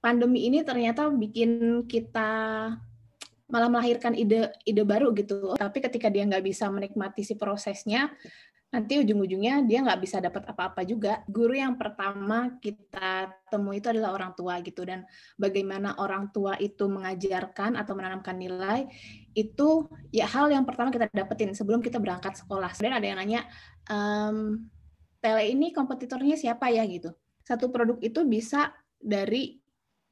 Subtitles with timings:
[0.00, 2.30] pandemi ini ternyata bikin kita
[3.50, 5.54] malah melahirkan ide ide baru gitu.
[5.58, 8.08] Tapi ketika dia nggak bisa menikmati si prosesnya,
[8.70, 11.20] nanti ujung-ujungnya dia nggak bisa dapat apa-apa juga.
[11.26, 15.02] Guru yang pertama kita temui itu adalah orang tua gitu dan
[15.34, 18.86] bagaimana orang tua itu mengajarkan atau menanamkan nilai
[19.34, 22.70] itu ya hal yang pertama kita dapetin sebelum kita berangkat sekolah.
[22.72, 23.40] Sebenarnya ada yang nanya
[23.90, 24.38] um,
[25.18, 27.10] tele ini kompetitornya siapa ya gitu.
[27.42, 28.70] Satu produk itu bisa
[29.02, 29.59] dari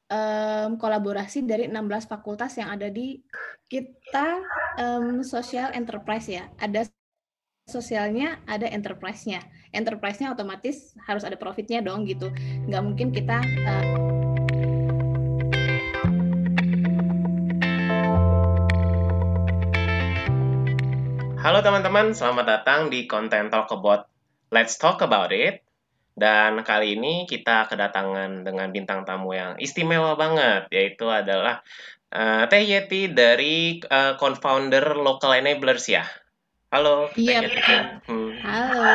[0.09, 3.21] um, kolaborasi dari 16 fakultas yang ada di
[3.69, 4.41] kita
[4.81, 6.49] um, social enterprise ya.
[6.57, 6.89] Ada
[7.69, 9.45] sosialnya ada enterprise-nya.
[9.69, 12.33] Enterprise-nya otomatis harus ada profitnya dong gitu.
[12.65, 13.85] Nggak mungkin kita uh...
[21.39, 24.11] Halo teman-teman, selamat datang di konten Talk About
[24.51, 25.68] Let's Talk About It.
[26.19, 31.63] Dan kali ini kita kedatangan dengan bintang tamu yang istimewa banget, yaitu adalah
[32.11, 36.03] uh, Teh Yeti dari uh, co-founder Local Enablers ya.
[36.69, 37.09] Halo.
[37.15, 37.41] Iya.
[38.05, 38.35] Hmm.
[38.45, 38.91] Halo.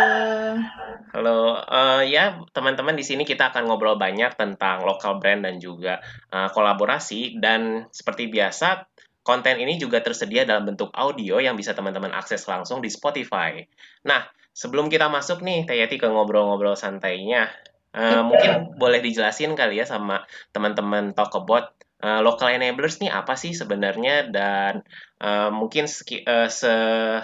[1.11, 1.41] Halo.
[1.65, 5.99] Uh, ya, teman-teman di sini kita akan ngobrol banyak tentang lokal brand dan juga
[6.31, 8.87] uh, kolaborasi dan seperti biasa
[9.25, 13.57] konten ini juga tersedia dalam bentuk audio yang bisa teman-teman akses langsung di Spotify.
[14.05, 14.23] Nah,
[14.55, 17.51] sebelum kita masuk nih, Tayati ke ngobrol-ngobrol santainya,
[17.91, 20.23] uh, mungkin boleh dijelasin kali ya sama
[20.55, 24.31] teman-teman Talk About uh, local enablers nih apa sih sebenarnya?
[24.31, 24.87] Dan
[25.19, 26.75] uh, mungkin uh, se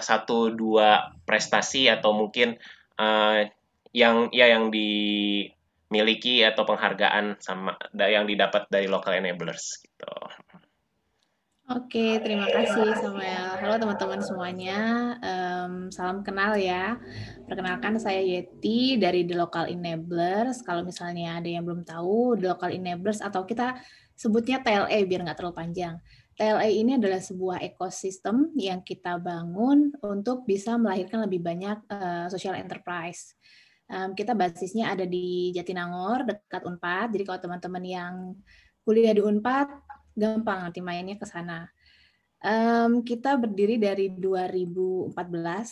[0.03, 2.59] satu dua prestasi atau mungkin
[2.99, 3.47] uh,
[3.95, 10.11] yang ya yang dimiliki atau penghargaan sama yang didapat dari local enablers gitu.
[11.71, 13.55] Oke, terima kasih Samuel.
[13.63, 14.79] Halo teman-teman semuanya,
[15.23, 16.99] um, salam kenal ya.
[17.47, 20.59] Perkenalkan saya Yeti dari The Local Enablers.
[20.67, 23.79] Kalau misalnya ada yang belum tahu, The Local Enablers atau kita
[24.19, 25.95] sebutnya TLE biar nggak terlalu panjang.
[26.35, 32.51] TLE ini adalah sebuah ekosistem yang kita bangun untuk bisa melahirkan lebih banyak uh, social
[32.59, 33.31] enterprise.
[33.87, 37.15] Um, kita basisnya ada di Jatinangor, dekat Unpad.
[37.15, 38.13] Jadi kalau teman-teman yang
[38.83, 41.67] kuliah di Unpad, gampang nanti mainnya ke sana.
[42.41, 45.13] Um, kita berdiri dari 2014,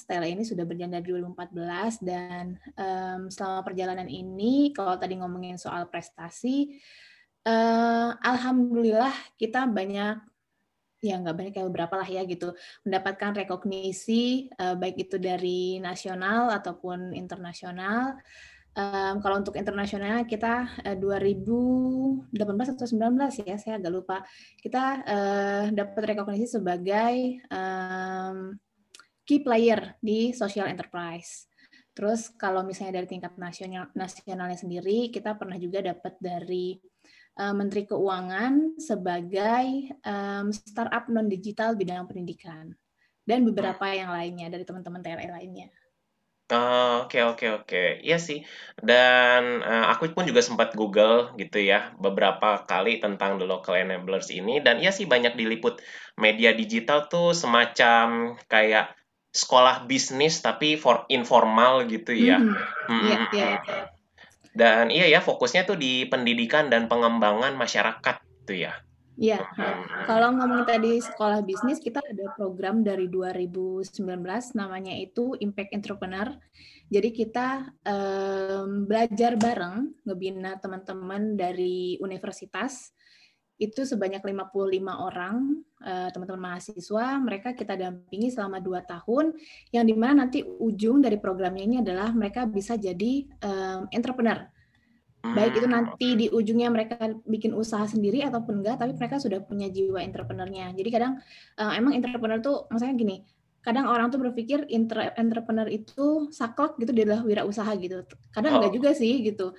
[0.06, 5.90] TLE ini sudah berjalan dari 2014 dan um, selama perjalanan ini, kalau tadi ngomongin soal
[5.90, 6.78] prestasi,
[7.50, 10.22] uh, alhamdulillah kita banyak
[11.00, 12.52] ya nggak banyak kayak beberapa lah ya gitu
[12.84, 18.20] mendapatkan rekognisi uh, baik itu dari nasional ataupun internasional
[18.80, 24.18] um, kalau untuk internasional kita uh, 2018 atau 19 ya saya agak lupa.
[24.56, 28.56] Kita uh, dapat rekognisi sebagai um,
[29.28, 31.52] key player di social enterprise.
[31.92, 36.80] Terus kalau misalnya dari tingkat nasional nasionalnya sendiri, kita pernah juga dapat dari
[37.44, 42.72] uh, Menteri Keuangan sebagai um, startup non digital bidang pendidikan.
[43.28, 45.70] Dan beberapa yang lainnya dari teman-teman TLE lainnya.
[46.50, 48.42] Oke oke oke, iya sih.
[48.74, 54.34] Dan uh, aku pun juga sempat Google gitu ya beberapa kali tentang the local enablers
[54.34, 55.78] ini dan iya sih banyak diliput
[56.18, 58.98] media digital tuh semacam kayak
[59.30, 62.42] sekolah bisnis tapi for informal gitu ya.
[62.42, 62.58] Hmm.
[62.90, 63.02] Hmm.
[63.06, 63.82] Iya, iya, iya.
[64.50, 68.16] Dan iya ya, fokusnya tuh di pendidikan dan pengembangan masyarakat
[68.50, 68.74] tuh ya.
[69.20, 69.44] Iya.
[70.08, 74.00] Kalau ngomong tadi sekolah bisnis, kita ada program dari 2019
[74.56, 76.32] namanya itu Impact Entrepreneur.
[76.88, 82.96] Jadi kita um, belajar bareng ngebina teman-teman dari universitas
[83.60, 84.48] itu sebanyak 55
[84.88, 85.60] orang
[86.16, 89.36] teman-teman mahasiswa mereka kita dampingi selama dua tahun
[89.76, 94.48] yang di mana nanti ujung dari programnya ini adalah mereka bisa jadi um, entrepreneur
[95.20, 96.96] baik itu hmm, nanti di ujungnya mereka
[97.28, 100.72] bikin usaha sendiri ataupun enggak tapi mereka sudah punya jiwa entrepreneurnya.
[100.72, 101.20] Jadi kadang
[101.60, 103.18] uh, emang entrepreneur tuh maksudnya gini
[103.60, 104.64] kadang orang tuh berpikir
[105.20, 108.08] entrepreneur itu saklek gitu dia adalah wirausaha gitu.
[108.32, 108.58] Kadang oh.
[108.64, 109.52] enggak juga sih gitu.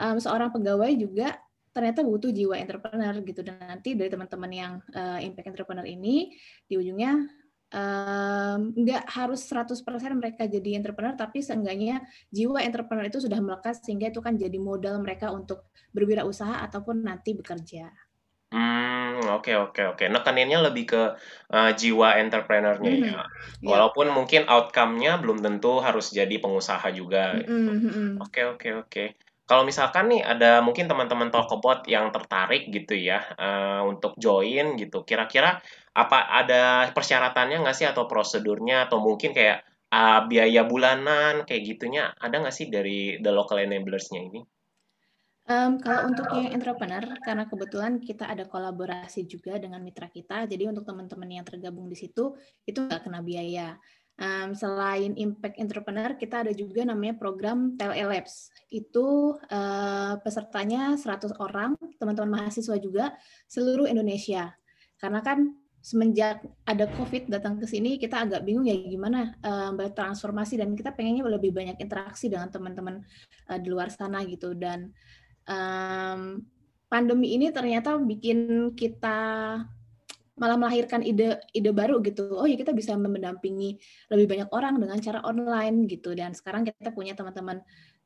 [0.00, 1.36] Um, seorang pegawai juga
[1.72, 3.40] ternyata butuh jiwa entrepreneur gitu.
[3.44, 6.32] Dan nanti dari teman-teman yang uh, impact entrepreneur ini
[6.64, 7.28] di ujungnya
[7.72, 9.80] nggak um, harus 100%
[10.12, 15.00] mereka jadi entrepreneur tapi seenggaknya jiwa entrepreneur itu sudah melekat sehingga itu kan jadi modal
[15.00, 15.64] mereka untuk
[15.96, 17.88] berwirausaha ataupun nanti bekerja.
[18.52, 19.96] Hmm, oke okay, oke okay, oke.
[20.04, 20.06] Okay.
[20.12, 21.02] Nekeninnya lebih ke
[21.48, 23.12] uh, jiwa entrepreneurnya mm -hmm.
[23.16, 23.24] ya.
[23.64, 24.16] Walaupun yeah.
[24.20, 27.40] mungkin outcome-nya belum tentu harus jadi pengusaha juga.
[27.40, 28.08] Oke mm -hmm.
[28.20, 28.68] oke oke.
[28.84, 29.08] Okay,
[29.52, 35.02] kalau misalkan nih ada mungkin teman-teman Talkbot yang tertarik gitu ya uh, untuk join gitu,
[35.02, 35.60] kira-kira
[35.92, 39.60] apa ada persyaratannya nggak sih atau prosedurnya atau mungkin kayak
[39.92, 44.40] uh, biaya bulanan kayak gitunya ada nggak sih dari the local enablers-nya ini?
[45.42, 50.70] Um, kalau untuk yang entrepreneur, karena kebetulan kita ada kolaborasi juga dengan mitra kita, jadi
[50.70, 53.74] untuk teman-teman yang tergabung di situ itu nggak kena biaya.
[54.22, 58.54] Um, selain Impact Entrepreneur, kita ada juga namanya program TLE Labs.
[58.70, 63.10] Itu uh, pesertanya 100 orang, teman-teman mahasiswa juga,
[63.50, 64.54] seluruh Indonesia.
[65.02, 70.62] Karena kan semenjak ada COVID datang ke sini, kita agak bingung ya gimana uh, bertransformasi
[70.62, 73.02] dan kita pengennya lebih banyak interaksi dengan teman-teman
[73.50, 74.54] uh, di luar sana gitu.
[74.54, 74.94] Dan
[75.50, 76.38] um,
[76.86, 79.18] pandemi ini ternyata bikin kita
[80.32, 82.38] malah melahirkan ide ide baru gitu.
[82.38, 83.76] Oh ya kita bisa mendampingi
[84.08, 86.14] lebih banyak orang dengan cara online gitu.
[86.14, 87.58] Dan sekarang kita punya teman-teman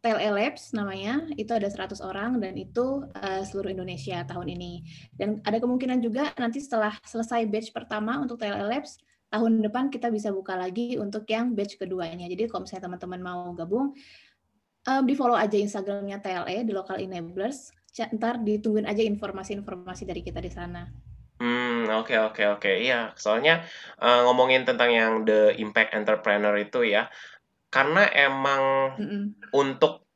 [0.06, 4.86] TLE Labs namanya, itu ada 100 orang dan itu uh, seluruh Indonesia tahun ini.
[5.10, 9.02] Dan ada kemungkinan juga nanti setelah selesai batch pertama untuk TLE Labs,
[9.34, 12.30] tahun depan kita bisa buka lagi untuk yang batch keduanya.
[12.30, 13.98] Jadi kalau misalnya teman-teman mau gabung,
[14.86, 17.74] um, di follow aja Instagramnya TLE di Local Enablers.
[17.96, 20.86] Ntar ditungguin aja informasi-informasi dari kita di sana.
[21.36, 22.70] Hmm, oke oke oke.
[22.80, 23.60] Iya, soalnya
[24.00, 27.12] uh, ngomongin tentang yang the impact entrepreneur itu ya,
[27.76, 28.62] karena emang
[28.96, 29.22] mm -mm.
[29.52, 30.08] untuk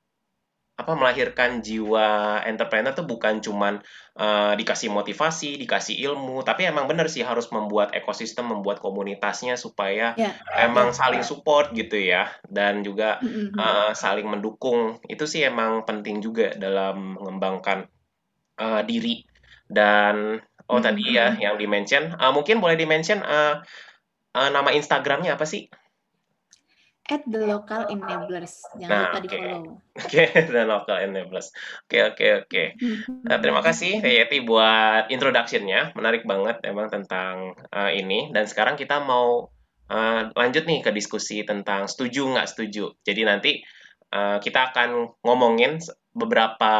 [0.81, 3.85] apa melahirkan jiwa entrepreneur tuh bukan cuman
[4.17, 10.17] uh, dikasih motivasi, dikasih ilmu, tapi emang bener sih harus membuat ekosistem, membuat komunitasnya supaya
[10.17, 10.33] yeah.
[10.57, 13.61] emang saling support gitu ya, dan juga mm-hmm.
[13.61, 14.97] uh, saling mendukung.
[15.05, 17.85] Itu sih emang penting juga dalam mengembangkan
[18.57, 19.29] uh, diri.
[19.69, 20.81] Dan oh mm-hmm.
[20.81, 23.61] tadi ya yang dimention, uh, mungkin boleh dimention uh,
[24.33, 25.69] uh, nama Instagramnya apa sih?
[27.11, 28.62] At the local enablers.
[28.79, 29.23] Jangan nah, lupa okay.
[29.23, 29.62] di follow.
[29.67, 31.49] Oke, okay, the local enablers.
[31.85, 32.47] Oke, okay, oke, okay, oke.
[32.47, 32.67] Okay.
[33.27, 35.93] Nah, terima kasih Yeti buat introduction-nya.
[35.99, 38.31] Menarik banget emang tentang uh, ini.
[38.31, 39.51] Dan sekarang kita mau
[39.91, 42.95] uh, lanjut nih ke diskusi tentang setuju nggak setuju.
[43.03, 43.53] Jadi nanti
[44.15, 45.83] uh, kita akan ngomongin
[46.15, 46.73] beberapa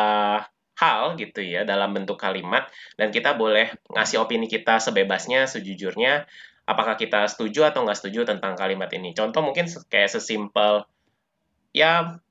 [0.81, 2.65] hal gitu ya dalam bentuk kalimat
[2.97, 6.25] dan kita boleh ngasih opini kita sebebasnya sejujurnya
[6.71, 9.11] apakah kita setuju atau nggak setuju tentang kalimat ini.
[9.11, 10.87] Contoh mungkin kayak sesimpel,
[11.75, 12.23] ya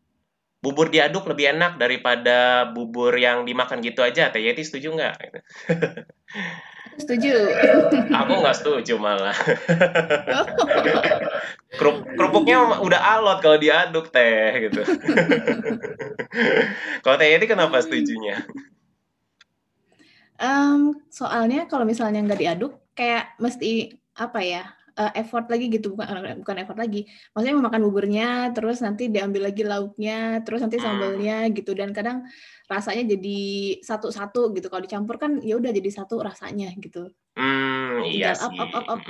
[0.64, 4.32] bubur diaduk lebih enak daripada bubur yang dimakan gitu aja.
[4.32, 5.16] Teh Yeti setuju nggak?
[7.00, 7.32] Setuju.
[8.12, 9.32] Aku nggak setuju malah.
[11.80, 14.84] Kerup kerupuknya udah alot kalau diaduk teh gitu.
[17.04, 18.44] kalau Teh Yeti kenapa setujunya?
[20.40, 24.64] Um, soalnya kalau misalnya nggak diaduk, kayak mesti apa ya
[25.00, 29.64] uh, effort lagi gitu bukan bukan effort lagi maksudnya memakan buburnya terus nanti diambil lagi
[29.64, 30.86] lauknya terus nanti hmm.
[30.86, 32.28] sambalnya gitu dan kadang
[32.70, 33.40] rasanya jadi
[33.82, 34.70] satu-satu gitu.
[34.70, 37.10] Kalau dicampur kan ya udah jadi satu rasanya gitu.
[37.34, 38.46] Hmm, iya sih.
[38.46, 39.02] up, up, up, up.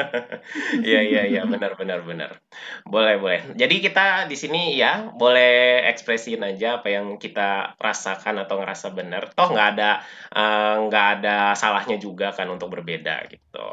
[0.86, 1.42] iya iya iya.
[1.42, 2.38] Benar benar benar.
[2.86, 3.40] Boleh boleh.
[3.58, 9.34] Jadi kita di sini ya boleh ekspresiin aja apa yang kita rasakan atau ngerasa benar.
[9.34, 9.90] Toh nggak ada
[10.30, 13.68] uh, nggak ada salahnya juga kan untuk berbeda gitu.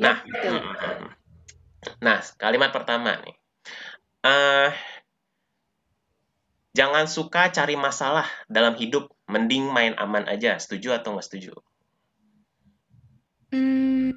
[0.00, 0.56] Nah ya,
[2.00, 3.36] nah kalimat pertama nih.
[4.24, 4.72] Uh,
[6.78, 10.62] Jangan suka cari masalah dalam hidup, mending main aman aja.
[10.62, 11.50] Setuju atau nggak setuju?
[13.50, 14.14] Hmm,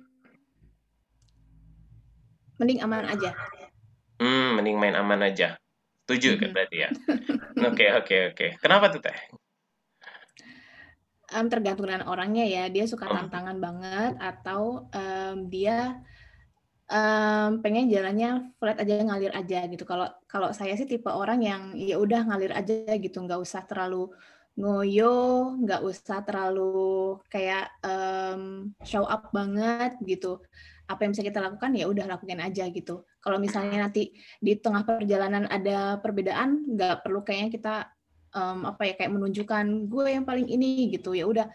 [2.61, 3.33] mending aman aja.
[4.21, 5.57] Hmm, mending main aman aja.
[6.05, 6.89] Setuju kan berarti ya?
[7.71, 8.47] Oke, oke, oke.
[8.59, 9.17] Kenapa tuh teh?
[11.31, 12.69] Um, tergantung dengan orangnya ya.
[12.69, 13.15] Dia suka oh.
[13.15, 16.01] tantangan banget atau um, dia
[16.91, 19.87] um, pengen jalannya flat aja ngalir aja gitu.
[19.87, 24.07] Kalau kalau saya sih tipe orang yang ya udah ngalir aja gitu, nggak usah terlalu
[24.55, 30.39] ngoyo, nggak usah terlalu kayak um, show up banget gitu.
[30.87, 33.03] Apa yang bisa kita lakukan ya udah lakukan aja gitu.
[33.19, 37.75] Kalau misalnya nanti di tengah perjalanan ada perbedaan, nggak perlu kayaknya kita
[38.31, 41.11] um, apa ya kayak menunjukkan gue yang paling ini gitu.
[41.11, 41.47] Ya udah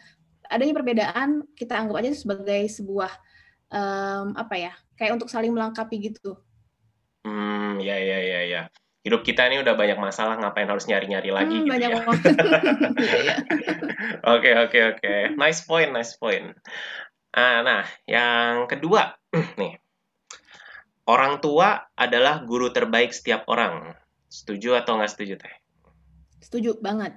[0.52, 3.12] adanya perbedaan kita anggap aja sebagai sebuah
[3.73, 6.37] um, apa ya kayak untuk saling melengkapi gitu.
[7.26, 8.62] Hmm, ya ya ya ya.
[9.02, 12.02] Hidup kita ini udah banyak masalah, ngapain harus nyari-nyari lagi hmm, gitu banyak ya.
[13.02, 13.35] Iya, iya.
[14.35, 16.54] Oke oke oke, nice point, nice point.
[17.35, 19.18] Ah, nah, yang kedua
[19.61, 19.78] nih,
[21.11, 23.95] orang tua adalah guru terbaik setiap orang.
[24.30, 25.54] Setuju atau nggak setuju teh?
[26.42, 27.14] Setuju banget.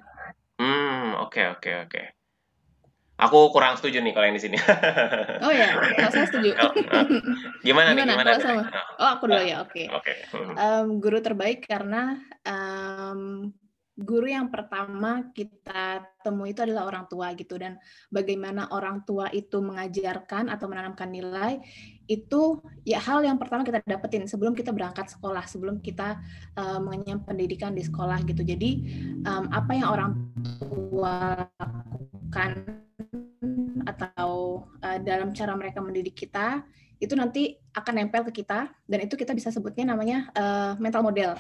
[0.58, 1.90] Hmm, oke okay, oke okay, oke.
[1.90, 2.19] Okay.
[3.20, 4.58] Aku kurang setuju nih kalau yang di sini.
[5.46, 6.56] oh ya, kalau saya setuju.
[6.56, 7.06] Oh, oh.
[7.68, 8.16] Gimana, gimana nih?
[8.16, 8.32] Gimana?
[8.40, 8.64] Sama?
[8.96, 9.76] Oh, aku dulu ya, oke.
[9.76, 9.86] Okay.
[9.92, 10.18] Okay.
[10.56, 12.16] Um, guru terbaik karena
[12.48, 13.52] um,
[14.00, 17.60] guru yang pertama kita temui itu adalah orang tua gitu.
[17.60, 17.76] Dan
[18.08, 21.60] bagaimana orang tua itu mengajarkan atau menanamkan nilai
[22.10, 26.18] itu ya hal yang pertama kita dapetin sebelum kita berangkat sekolah sebelum kita
[26.58, 28.42] uh, mengenyam pendidikan di sekolah gitu.
[28.42, 28.72] Jadi
[29.28, 30.12] um, apa yang orang
[30.58, 32.66] tua lakukan
[33.86, 36.64] atau uh, dalam cara mereka mendidik kita
[37.00, 41.40] itu nanti akan nempel ke kita dan itu kita bisa sebutnya namanya uh, mental model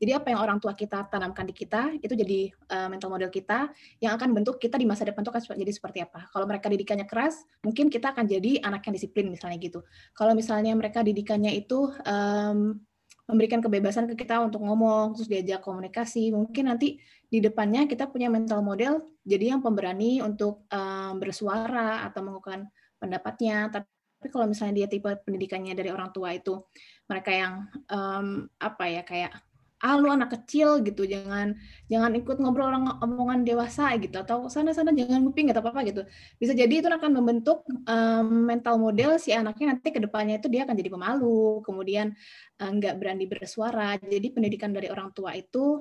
[0.00, 3.68] jadi apa yang orang tua kita tanamkan di kita itu jadi uh, mental model kita
[4.00, 6.24] yang akan bentuk kita di masa depan itu akan jadi seperti apa.
[6.32, 9.84] Kalau mereka didikannya keras, mungkin kita akan jadi anak yang disiplin misalnya gitu.
[10.16, 12.80] Kalau misalnya mereka didikannya itu um,
[13.28, 16.96] memberikan kebebasan ke kita untuk ngomong, terus diajak komunikasi, mungkin nanti
[17.28, 23.68] di depannya kita punya mental model jadi yang pemberani untuk um, bersuara atau mengungkapkan pendapatnya.
[23.68, 26.56] Tapi kalau misalnya dia tipe pendidikannya dari orang tua itu
[27.04, 27.52] mereka yang
[27.92, 29.32] um, apa ya kayak
[29.80, 31.08] ah lu anak kecil gitu.
[31.08, 31.56] Jangan
[31.88, 34.20] jangan ikut ngobrol orang omongan dewasa gitu.
[34.20, 36.02] Atau sana sana jangan nguping atau apa apa gitu.
[36.36, 40.68] Bisa jadi itu akan membentuk um, mental model si anaknya nanti ke depannya itu dia
[40.68, 41.64] akan jadi pemalu.
[41.64, 42.12] Kemudian
[42.60, 43.96] uh, nggak berani bersuara.
[43.98, 45.80] Jadi pendidikan dari orang tua itu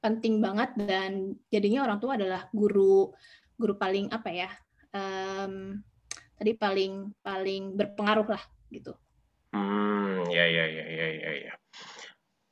[0.00, 3.12] penting banget dan jadinya orang tua adalah guru
[3.60, 4.48] guru paling apa ya
[4.96, 5.76] um,
[6.40, 8.42] tadi paling paling berpengaruh lah
[8.72, 8.96] gitu.
[9.52, 11.59] Hmm ya ya ya ya ya ya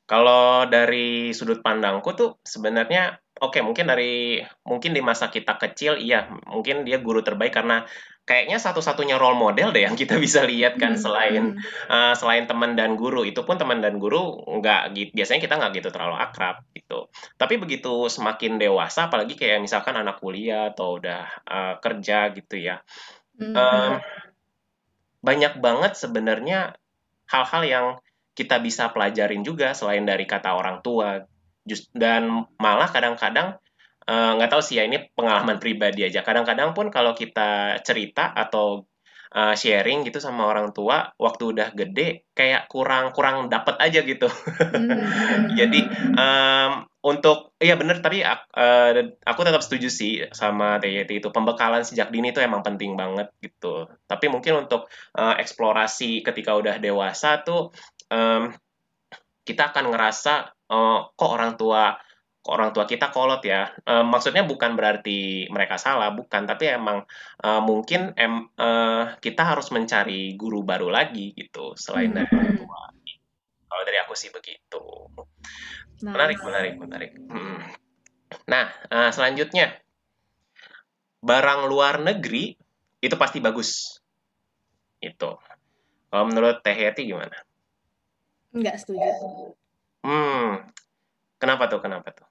[0.09, 6.00] kalau dari sudut pandangku tuh sebenarnya oke okay, mungkin dari mungkin di masa kita kecil
[6.00, 7.85] iya mungkin dia guru terbaik karena
[8.25, 11.03] kayaknya satu-satunya role model deh yang kita bisa lihat kan hmm.
[11.05, 11.45] selain
[11.93, 15.88] uh, selain teman dan guru itu pun teman dan guru nggak biasanya kita nggak gitu
[15.93, 21.75] terlalu akrab gitu tapi begitu semakin dewasa apalagi kayak misalkan anak kuliah atau udah uh,
[21.85, 22.81] kerja gitu ya
[23.37, 23.55] hmm.
[23.55, 23.93] um,
[25.21, 26.81] banyak banget sebenarnya
[27.29, 27.87] hal-hal yang
[28.38, 31.18] kita bisa pelajarin juga selain dari kata orang tua.
[31.66, 33.59] Just, dan malah kadang-kadang
[34.07, 36.23] eh, nggak uh, tahu sih ya ini pengalaman pribadi aja.
[36.23, 38.87] Kadang-kadang pun kalau kita cerita atau
[39.35, 44.28] uh, sharing gitu sama orang tua waktu udah gede kayak kurang kurang dapet aja gitu.
[45.59, 45.80] Jadi
[46.14, 48.90] um, untuk iya bener tapi uh,
[49.25, 53.88] aku tetap setuju sih sama TYT itu pembekalan sejak dini itu emang penting banget gitu.
[54.09, 57.75] Tapi mungkin untuk uh, eksplorasi ketika udah dewasa tuh
[58.12, 58.53] um,
[59.45, 60.35] kita akan ngerasa
[60.69, 61.97] uh, kok orang tua
[62.38, 63.69] kok orang tua kita kolot ya.
[63.85, 67.05] Uh, maksudnya bukan berarti mereka salah, bukan, tapi emang
[67.45, 72.61] uh, mungkin em, uh, kita harus mencari guru baru lagi gitu selain dari orang hmm.
[72.65, 72.83] tua.
[73.69, 74.81] Kalau dari aku sih begitu.
[76.09, 76.15] Nah.
[76.17, 77.11] Menarik, menarik, menarik.
[77.29, 77.61] Hmm.
[78.49, 79.77] Nah, uh, selanjutnya
[81.21, 82.57] barang luar negeri
[83.05, 84.00] itu pasti bagus.
[85.05, 85.37] Itu.
[86.09, 87.48] Kalau menurut Teh Yeti gimana?
[88.52, 89.09] Enggak setuju.
[90.02, 90.69] Hmm,
[91.37, 91.81] kenapa tuh?
[91.85, 92.28] Kenapa tuh?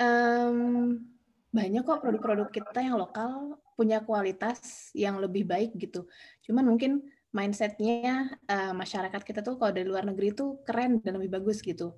[0.00, 0.96] Um,
[1.50, 6.06] banyak kok produk-produk kita yang lokal punya kualitas yang lebih baik gitu.
[6.46, 11.40] Cuman mungkin mindsetnya uh, masyarakat kita tuh kalau dari luar negeri itu keren dan lebih
[11.40, 11.94] bagus gitu.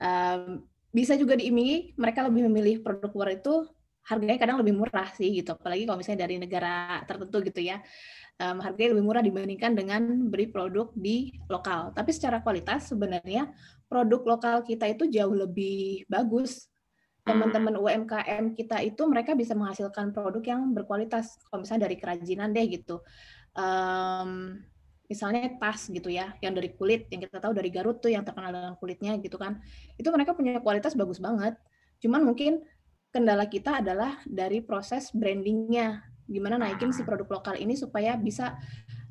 [0.00, 3.68] Um, bisa juga diiming mereka lebih memilih produk luar itu
[4.10, 5.54] harganya kadang lebih murah sih gitu.
[5.54, 7.78] Apalagi kalau misalnya dari negara tertentu gitu ya
[8.40, 10.02] um, harganya lebih murah dibandingkan dengan
[10.32, 11.92] beli produk di lokal.
[11.92, 13.52] Tapi secara kualitas sebenarnya
[13.86, 16.66] produk lokal kita itu jauh lebih bagus.
[17.20, 21.36] Teman-teman UMKM kita itu mereka bisa menghasilkan produk yang berkualitas.
[21.46, 23.04] Kalau misalnya dari kerajinan deh gitu.
[23.54, 24.56] Um,
[25.10, 28.54] misalnya tas gitu ya, yang dari kulit, yang kita tahu dari Garut tuh yang terkenal
[28.54, 29.58] dengan kulitnya gitu kan.
[29.98, 31.58] Itu mereka punya kualitas bagus banget.
[32.00, 32.64] Cuman mungkin
[33.10, 38.54] kendala kita adalah dari proses brandingnya gimana naikin si produk lokal ini supaya bisa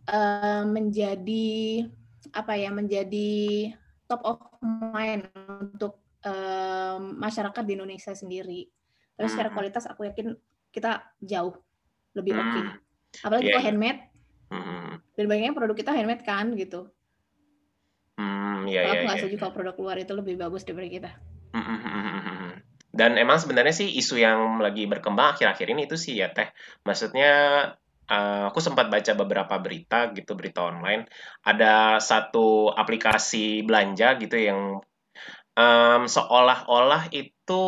[0.08, 1.84] uh, menjadi
[2.32, 3.72] apa ya menjadi
[4.08, 8.72] top of mind untuk uh, masyarakat di Indonesia sendiri.
[9.20, 9.56] Terus secara hmm.
[9.60, 10.32] kualitas aku yakin
[10.72, 11.60] kita jauh
[12.16, 12.48] lebih oke.
[12.56, 12.64] Okay.
[12.64, 13.26] Hmm.
[13.28, 13.54] Apalagi yeah.
[13.54, 13.68] kalau iya.
[13.68, 14.02] handmade.
[14.50, 14.92] Hmm.
[15.14, 16.90] Dan banyaknya produk kita handmade kan gitu.
[18.16, 20.88] Hmm, yeah, kalau aku iya, nggak yeah, setuju kalau produk luar itu lebih bagus daripada
[20.88, 21.12] kita.
[23.00, 26.52] Dan emang sebenarnya sih isu yang lagi berkembang akhir-akhir ini itu sih ya teh.
[26.84, 27.32] Maksudnya
[28.12, 31.08] uh, aku sempat baca beberapa berita gitu berita online.
[31.48, 34.84] Ada satu aplikasi belanja gitu yang
[35.56, 37.62] um, seolah-olah itu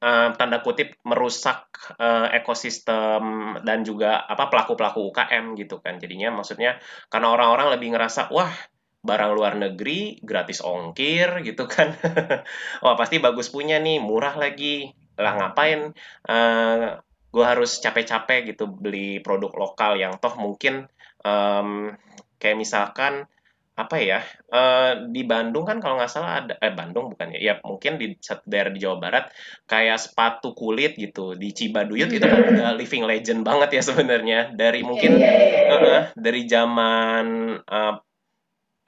[0.00, 1.68] uh, tanda kutip merusak
[2.00, 6.00] uh, ekosistem dan juga apa pelaku-pelaku UKM gitu kan.
[6.00, 6.80] Jadinya maksudnya
[7.12, 8.56] karena orang-orang lebih ngerasa wah
[9.00, 11.96] barang luar negeri gratis ongkir gitu kan.
[12.84, 14.92] Wah pasti bagus punya nih murah lagi.
[15.20, 15.92] Lah ngapain?
[16.24, 16.86] Uh, eh,
[17.30, 20.90] gue harus capek-capek gitu beli produk lokal yang toh mungkin
[21.22, 21.94] um,
[22.42, 23.30] kayak misalkan
[23.78, 24.20] apa ya
[24.52, 28.12] uh, di Bandung kan kalau nggak salah ada eh Bandung bukan ya ya mungkin di
[28.44, 29.32] daerah di Jawa Barat
[29.64, 34.52] kayak sepatu kulit gitu di Cibaduyut itu kan udah living legend banget ya sebenarnya.
[34.52, 37.94] Dari mungkin uh, dari zaman uh,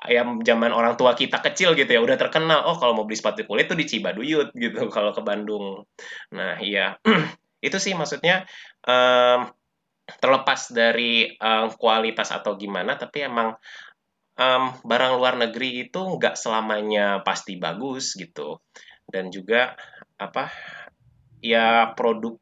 [0.09, 2.67] ya zaman orang tua kita kecil gitu ya udah terkenal.
[2.67, 5.87] Oh kalau mau beli sepatu kulit tuh di Cibaduyut gitu kalau ke Bandung.
[6.35, 6.99] Nah iya.
[7.67, 8.43] Itu sih maksudnya
[8.83, 9.47] um,
[10.19, 13.55] terlepas dari um, kualitas atau gimana tapi emang
[14.35, 18.59] um, barang luar negeri itu nggak selamanya pasti bagus gitu.
[19.07, 19.79] Dan juga
[20.19, 20.51] apa
[21.43, 22.39] ya produk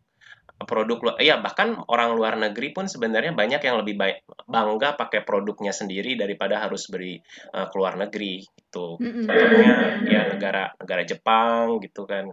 [0.60, 5.72] produk ya bahkan orang luar negeri pun sebenarnya banyak yang lebih baik bangga pakai produknya
[5.72, 7.16] sendiri daripada harus beri
[7.56, 9.24] uh, ke luar negeri gitu mm-hmm.
[9.24, 9.74] contohnya
[10.04, 12.28] ya negara negara Jepang gitu kan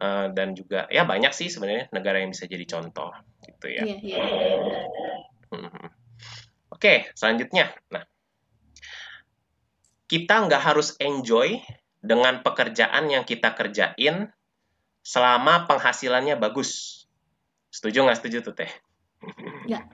[0.00, 3.12] uh, dan juga ya banyak sih sebenarnya negara yang bisa jadi contoh
[3.44, 5.68] gitu ya yeah, yeah, yeah.
[6.72, 8.04] oke okay, selanjutnya nah
[10.06, 11.58] kita nggak harus enjoy
[11.98, 14.30] dengan pekerjaan yang kita kerjain
[15.02, 17.02] selama penghasilannya bagus.
[17.76, 18.72] Setuju nggak setuju tuh teh?
[19.68, 19.84] Ya,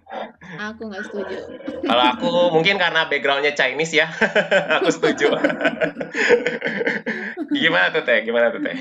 [0.54, 1.38] aku nggak setuju.
[1.82, 4.06] Kalau aku mungkin karena backgroundnya Chinese ya,
[4.78, 5.34] aku setuju.
[7.50, 8.22] Gimana tuh teh?
[8.22, 8.78] Gimana tuh teh?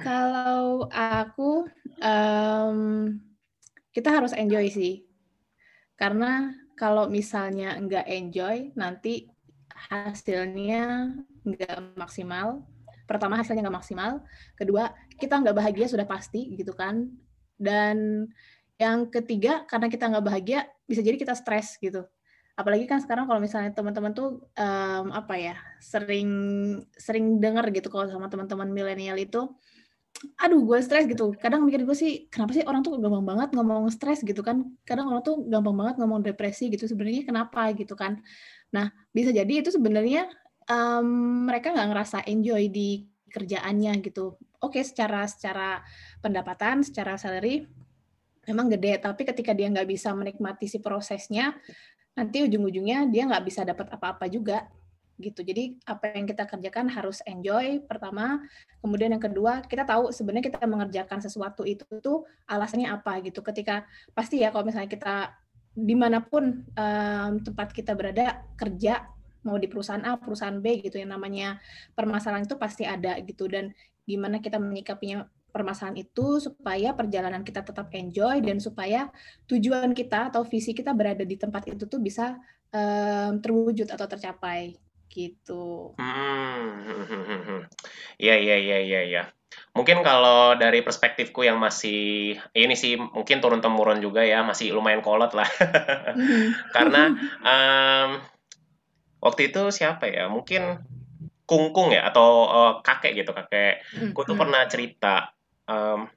[0.00, 1.68] Kalau aku,
[2.00, 2.78] um,
[3.92, 5.04] kita harus enjoy sih.
[6.00, 9.28] Karena kalau misalnya nggak enjoy, nanti
[9.92, 11.12] hasilnya
[11.44, 12.64] nggak maksimal.
[13.04, 14.24] Pertama hasilnya nggak maksimal,
[14.56, 17.12] kedua kita nggak bahagia sudah pasti gitu kan.
[17.64, 18.28] Dan
[18.76, 22.04] yang ketiga karena kita nggak bahagia bisa jadi kita stres gitu.
[22.54, 26.30] Apalagi kan sekarang kalau misalnya teman-teman tuh um, apa ya sering
[26.94, 29.48] sering dengar gitu kalau sama teman-teman milenial itu
[30.38, 33.90] aduh gue stres gitu kadang mikir gue sih kenapa sih orang tuh gampang banget ngomong
[33.90, 38.22] stres gitu kan kadang orang tuh gampang banget ngomong depresi gitu sebenarnya kenapa gitu kan
[38.74, 40.26] Nah, bisa jadi itu sebenarnya
[40.66, 44.34] um, mereka nggak ngerasa enjoy di kerjaannya gitu.
[44.64, 45.84] Oke, secara secara
[46.24, 47.68] pendapatan, secara salary
[48.48, 51.56] memang gede, tapi ketika dia nggak bisa menikmati si prosesnya,
[52.16, 54.68] nanti ujung-ujungnya dia nggak bisa dapat apa-apa juga
[55.18, 55.46] gitu.
[55.46, 58.42] Jadi apa yang kita kerjakan harus enjoy pertama,
[58.82, 63.44] kemudian yang kedua kita tahu sebenarnya kita mengerjakan sesuatu itu tuh alasannya apa gitu.
[63.44, 65.16] Ketika pasti ya kalau misalnya kita
[65.74, 69.10] di mana pun um, tempat kita berada kerja
[69.44, 71.60] mau di perusahaan A, perusahaan B gitu yang namanya
[71.92, 73.70] permasalahan itu pasti ada gitu dan
[74.04, 79.06] gimana kita menyikapinya permasalahan itu supaya perjalanan kita tetap enjoy dan supaya
[79.46, 82.34] tujuan kita atau visi kita berada di tempat itu tuh bisa
[82.74, 84.74] um, terwujud atau tercapai
[85.14, 85.94] gitu.
[85.94, 87.62] Hmm,
[88.18, 89.22] iya iya iya iya.
[89.74, 95.02] Mungkin kalau dari perspektifku yang masih ini sih mungkin turun temurun juga ya, masih lumayan
[95.02, 95.46] kolot lah.
[96.14, 96.70] Mm-hmm.
[96.70, 97.02] Karena
[97.42, 98.10] um,
[99.26, 100.30] waktu itu siapa ya?
[100.30, 100.78] Mungkin
[101.44, 103.84] kungkung ya atau uh, kakek gitu, kakek.
[104.12, 104.40] Aku tuh mm-hmm.
[104.40, 105.14] pernah cerita
[105.68, 106.08] um,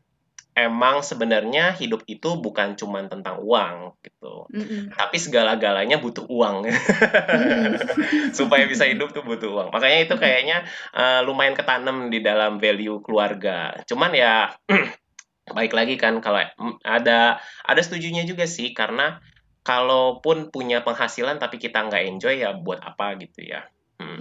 [0.58, 4.50] emang sebenarnya hidup itu bukan cuma tentang uang gitu.
[4.50, 4.98] Mm-hmm.
[4.98, 6.66] Tapi segala-galanya butuh uang.
[6.66, 8.34] mm-hmm.
[8.38, 9.70] Supaya bisa hidup tuh butuh uang.
[9.70, 10.66] Makanya itu kayaknya
[10.98, 13.78] uh, lumayan ketanam di dalam value keluarga.
[13.86, 14.50] Cuman ya
[15.58, 16.44] baik lagi kan kalau
[16.84, 19.24] ada ada setujunya juga sih karena
[19.64, 23.68] kalaupun punya penghasilan tapi kita nggak enjoy ya buat apa gitu ya.
[24.02, 24.18] Hmm.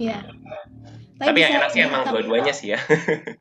[1.17, 2.79] Tapi, tapi yang enak sih emang dua-duanya sih ya.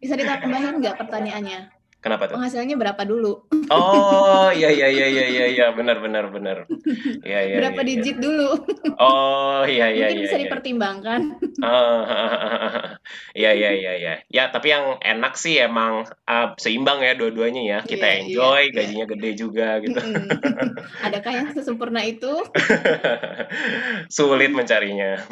[0.00, 1.75] bisa ditambahin nggak pertanyaannya?
[2.06, 2.38] Kenapa tuh?
[2.38, 3.50] Penghasilannya berapa dulu?
[3.66, 6.70] Oh, iya iya iya iya iya iya benar benar benar.
[7.26, 7.56] Iya iya.
[7.58, 8.22] Berapa ya, digit ya.
[8.22, 8.50] dulu?
[8.94, 10.26] Oh, iya iya Mungkin iya.
[10.30, 10.42] bisa ya.
[10.46, 11.20] dipertimbangkan.
[11.66, 12.02] Oh,
[13.42, 14.14] iya iya iya iya.
[14.30, 17.78] Ya, tapi yang enak sih emang uh, seimbang ya dua-duanya ya.
[17.82, 19.10] Kita yeah, enjoy, yeah, gajinya yeah.
[19.10, 19.98] gede juga gitu.
[21.02, 22.30] Adakah yang sesempurna itu?
[24.14, 25.26] Sulit mencarinya.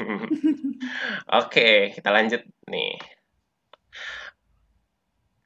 [1.38, 3.13] Oke, kita lanjut nih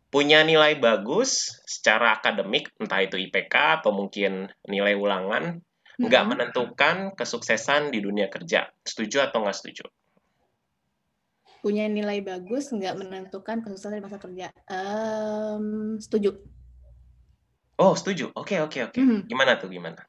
[0.08, 5.60] punya nilai bagus secara akademik, entah itu IPK atau mungkin nilai ulangan,
[6.00, 6.30] nggak hmm.
[6.32, 8.72] menentukan kesuksesan di dunia kerja.
[8.86, 9.84] Setuju atau nggak setuju?
[11.60, 14.48] Punya nilai bagus nggak menentukan kesuksesan di masa kerja.
[14.70, 16.40] Um, setuju.
[17.78, 18.32] Oh, setuju.
[18.34, 18.94] Oke, okay, oke, okay, oke.
[18.96, 19.02] Okay.
[19.04, 19.20] Hmm.
[19.28, 20.02] Gimana tuh, gimana?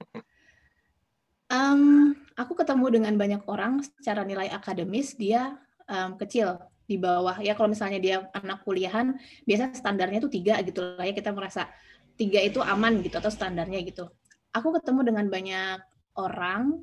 [1.50, 5.58] Um, aku ketemu dengan banyak orang secara nilai akademis dia
[5.90, 7.38] um, kecil di bawah.
[7.38, 9.14] Ya kalau misalnya dia anak kuliahan
[9.46, 11.14] biasa standarnya tuh tiga gitu lah ya.
[11.14, 11.70] Kita merasa
[12.18, 14.10] tiga itu aman gitu atau standarnya gitu.
[14.50, 15.80] Aku ketemu dengan banyak
[16.18, 16.82] orang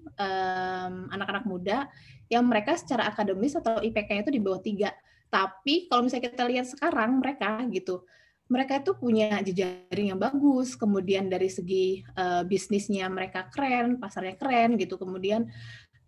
[1.11, 1.91] anak-anak um, muda
[2.31, 4.95] yang mereka secara akademis atau IPK-nya itu di bawah tiga.
[5.27, 8.07] Tapi kalau misalnya kita lihat sekarang mereka gitu
[8.47, 14.79] mereka itu punya jejaring yang bagus, kemudian dari segi uh, bisnisnya mereka keren, pasarnya keren
[14.79, 15.51] gitu, kemudian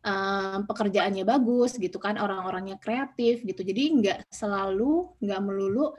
[0.08, 3.60] um, pekerjaannya bagus gitu kan, orang-orangnya kreatif gitu.
[3.60, 5.92] Jadi nggak selalu, nggak melulu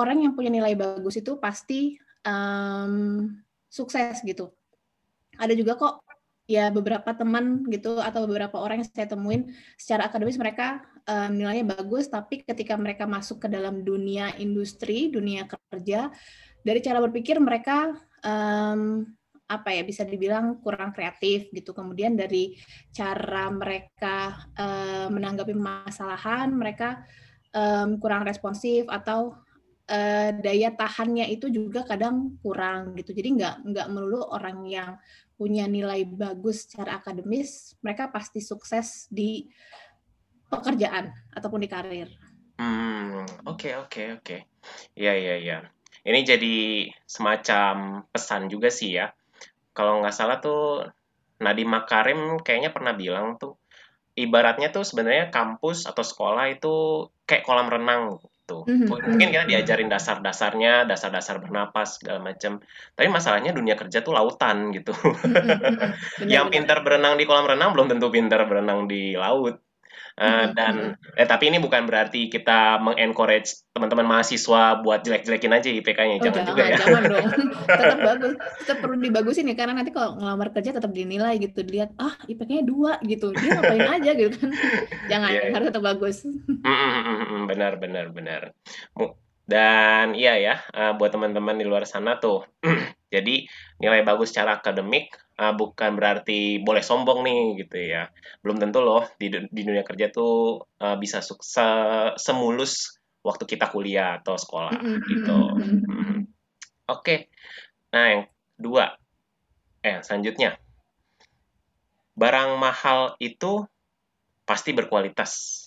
[0.00, 3.28] orang yang punya nilai bagus itu pasti um,
[3.68, 4.48] sukses gitu.
[5.36, 5.94] Ada juga kok
[6.48, 11.76] ya beberapa teman gitu atau beberapa orang yang saya temuin secara akademis mereka um, nilainya
[11.78, 16.10] bagus, tapi ketika mereka masuk ke dalam dunia industri, dunia kerja,
[16.62, 19.06] dari cara berpikir mereka um,
[19.52, 21.76] apa ya bisa dibilang kurang kreatif gitu.
[21.76, 22.56] Kemudian dari
[22.88, 27.04] cara mereka uh, menanggapi permasalahan, mereka
[27.52, 29.36] um, kurang responsif atau
[29.92, 33.12] uh, daya tahannya itu juga kadang kurang gitu.
[33.12, 34.96] Jadi nggak nggak melulu orang yang
[35.36, 39.50] punya nilai bagus secara akademis, mereka pasti sukses di
[40.46, 42.08] pekerjaan ataupun di karir.
[42.60, 44.36] Hmm, oke oke oke.
[44.94, 45.58] Iya iya iya.
[46.02, 46.56] Ini jadi
[47.06, 49.10] semacam pesan juga sih ya
[49.72, 50.86] kalau nggak salah tuh
[51.42, 53.58] Nadiem Makarim kayaknya pernah bilang tuh
[54.14, 58.68] ibaratnya tuh sebenarnya kampus atau sekolah itu kayak kolam renang gitu.
[58.68, 59.08] Mm-hmm.
[59.16, 62.60] Mungkin kita diajarin dasar-dasarnya, dasar-dasar bernapas segala macam.
[62.92, 64.92] Tapi masalahnya dunia kerja tuh lautan gitu.
[64.92, 66.28] Mm-hmm.
[66.32, 69.56] Yang pintar berenang di kolam renang belum tentu pintar berenang di laut.
[70.12, 76.20] Uh, dan eh tapi ini bukan berarti kita mengencourage teman-teman mahasiswa buat jelek-jelekin aja IPK-nya,
[76.20, 76.76] oh, jangan, jangan juga ya.
[76.76, 77.26] Jangan dong,
[77.80, 81.96] tetap bagus, tetap perlu dibagusin ya karena nanti kalau ngelamar kerja tetap dinilai gitu, dilihat
[81.96, 84.50] ah IPK-nya dua gitu, dia ngapain aja gitu kan,
[85.10, 85.52] jangan yeah.
[85.56, 86.16] harus tetap bagus.
[87.48, 88.52] benar benar benar.
[89.52, 92.48] Dan iya ya, uh, buat teman-teman di luar sana tuh,
[93.14, 93.44] jadi
[93.76, 98.08] nilai bagus secara akademik uh, bukan berarti boleh sombong nih gitu ya.
[98.40, 104.24] Belum tentu loh di, di dunia kerja tuh uh, bisa sukses semulus waktu kita kuliah
[104.24, 104.72] atau sekolah
[105.04, 105.36] gitu.
[105.52, 105.68] Oke,
[106.88, 107.18] okay.
[107.92, 108.22] nah yang
[108.56, 108.96] dua,
[109.84, 110.56] eh selanjutnya,
[112.16, 113.68] barang mahal itu
[114.48, 115.60] pasti berkualitas.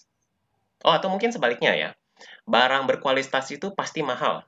[0.83, 1.89] Oh atau mungkin sebaliknya ya,
[2.45, 4.45] barang berkualitas itu pasti mahal.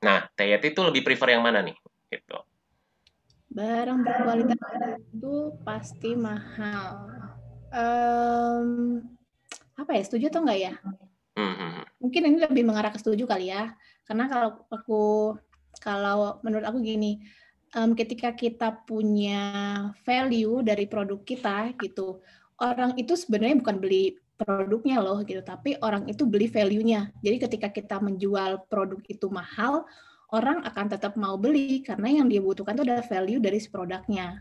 [0.00, 1.76] Nah, Tayat itu lebih prefer yang mana nih?
[2.08, 2.36] Gitu
[3.50, 4.58] barang berkualitas
[5.10, 5.34] itu
[5.66, 7.10] pasti mahal.
[7.74, 9.02] Um,
[9.74, 10.74] apa ya, setuju atau enggak ya?
[11.34, 11.72] Mm-hmm.
[11.98, 13.74] Mungkin ini lebih mengarah ke setuju kali ya.
[14.06, 15.02] Karena kalau aku,
[15.82, 17.26] kalau menurut aku gini,
[17.74, 19.42] um, ketika kita punya
[20.06, 22.22] value dari produk kita gitu,
[22.62, 27.12] orang itu sebenarnya bukan beli produknya loh gitu, tapi orang itu beli value-nya.
[27.20, 29.84] Jadi ketika kita menjual produk itu mahal,
[30.32, 34.40] orang akan tetap mau beli karena yang dia butuhkan itu adalah value dari si produknya.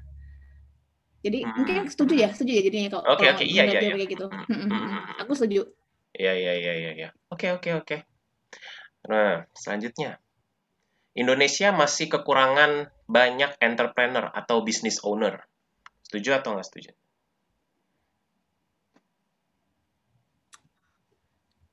[1.19, 1.51] Jadi hmm.
[1.59, 3.47] mungkin setuju ya, setuju ya jadinya kalau Oke okay, oke okay.
[3.51, 3.93] iya iya, iya.
[3.99, 4.25] kayak gitu.
[4.31, 4.45] Hmm.
[4.47, 5.21] hmm, hmm.
[5.27, 5.61] Aku setuju.
[6.15, 7.09] Iya iya iya iya iya.
[7.27, 7.97] Oke oke oke.
[9.11, 10.19] Nah, selanjutnya.
[11.17, 15.43] Indonesia masih kekurangan banyak entrepreneur atau business owner.
[16.07, 16.91] Setuju atau nggak setuju?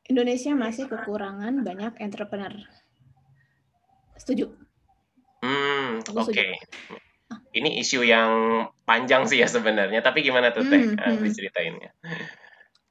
[0.06, 2.54] Indonesia masih kekurangan banyak entrepreneur.
[4.14, 4.54] Setuju.
[5.42, 6.32] Hmm, oke.
[6.32, 6.56] Okay.
[7.56, 11.24] Ini isu yang panjang sih ya sebenarnya, tapi gimana tuh Teh hmm, hmm.
[11.24, 11.90] diceritainnya?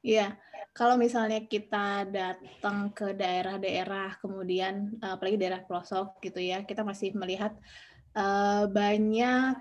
[0.06, 0.38] Iya,
[0.76, 7.16] kalau misalnya kita datang ke daerah-daerah, kemudian eh, apalagi daerah pelosok gitu ya, kita masih
[7.16, 7.56] melihat
[8.18, 9.56] uh, banyak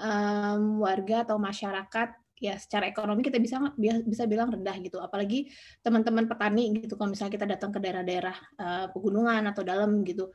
[0.00, 3.56] um, warga atau masyarakat ya secara ekonomi kita bisa
[4.04, 5.48] bisa bilang rendah gitu apalagi
[5.80, 10.28] teman-teman petani gitu kalau misalnya kita datang ke daerah-daerah uh, pegunungan atau dalam gitu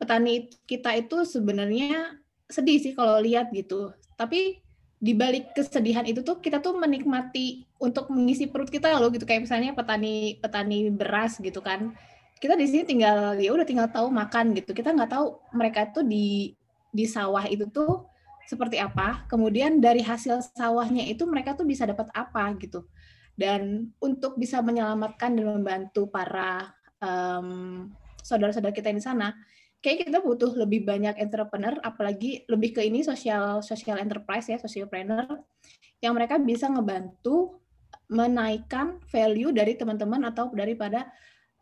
[0.00, 2.16] petani kita itu sebenarnya
[2.48, 3.92] sedih sih kalau lihat gitu.
[4.16, 4.58] Tapi
[5.00, 9.48] di balik kesedihan itu tuh kita tuh menikmati untuk mengisi perut kita loh gitu kayak
[9.48, 11.92] misalnya petani petani beras gitu kan.
[12.40, 14.72] Kita di sini tinggal ya udah tinggal tahu makan gitu.
[14.72, 16.56] Kita nggak tahu mereka tuh di
[16.90, 18.09] di sawah itu tuh
[18.50, 19.22] seperti apa.
[19.30, 22.82] Kemudian dari hasil sawahnya itu mereka tuh bisa dapat apa gitu.
[23.38, 27.86] Dan untuk bisa menyelamatkan dan membantu para um,
[28.26, 29.32] saudara-saudara kita di sana,
[29.78, 35.30] kayak kita butuh lebih banyak entrepreneur, apalagi lebih ke ini sosial social enterprise ya, socialpreneur,
[36.02, 37.62] yang mereka bisa ngebantu
[38.10, 41.06] menaikkan value dari teman-teman atau daripada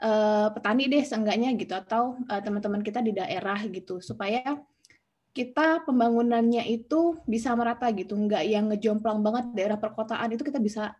[0.01, 4.40] uh, petani deh seenggaknya gitu atau uh, teman-teman kita di daerah gitu supaya
[5.36, 10.94] kita pembangunannya itu bisa merata gitu, nggak yang ngejomplang banget daerah perkotaan itu kita bisa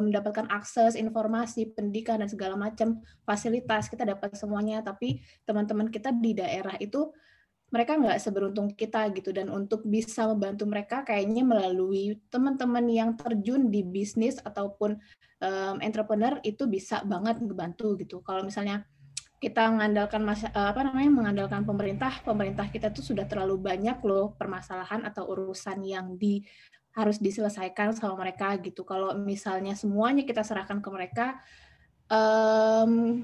[0.00, 4.84] mendapatkan akses informasi, pendidikan dan segala macam fasilitas kita dapat semuanya.
[4.84, 7.08] Tapi teman-teman kita di daerah itu
[7.72, 13.72] mereka nggak seberuntung kita gitu dan untuk bisa membantu mereka kayaknya melalui teman-teman yang terjun
[13.72, 14.94] di bisnis ataupun
[15.42, 18.22] um, entrepreneur itu bisa banget membantu gitu.
[18.22, 18.86] Kalau misalnya
[19.36, 20.24] kita mengandalkan
[20.56, 26.16] apa namanya mengandalkan pemerintah, pemerintah kita tuh sudah terlalu banyak loh permasalahan atau urusan yang
[26.16, 26.40] di
[26.96, 28.80] harus diselesaikan sama mereka gitu.
[28.88, 31.26] Kalau misalnya semuanya kita serahkan ke mereka,
[32.08, 33.20] um,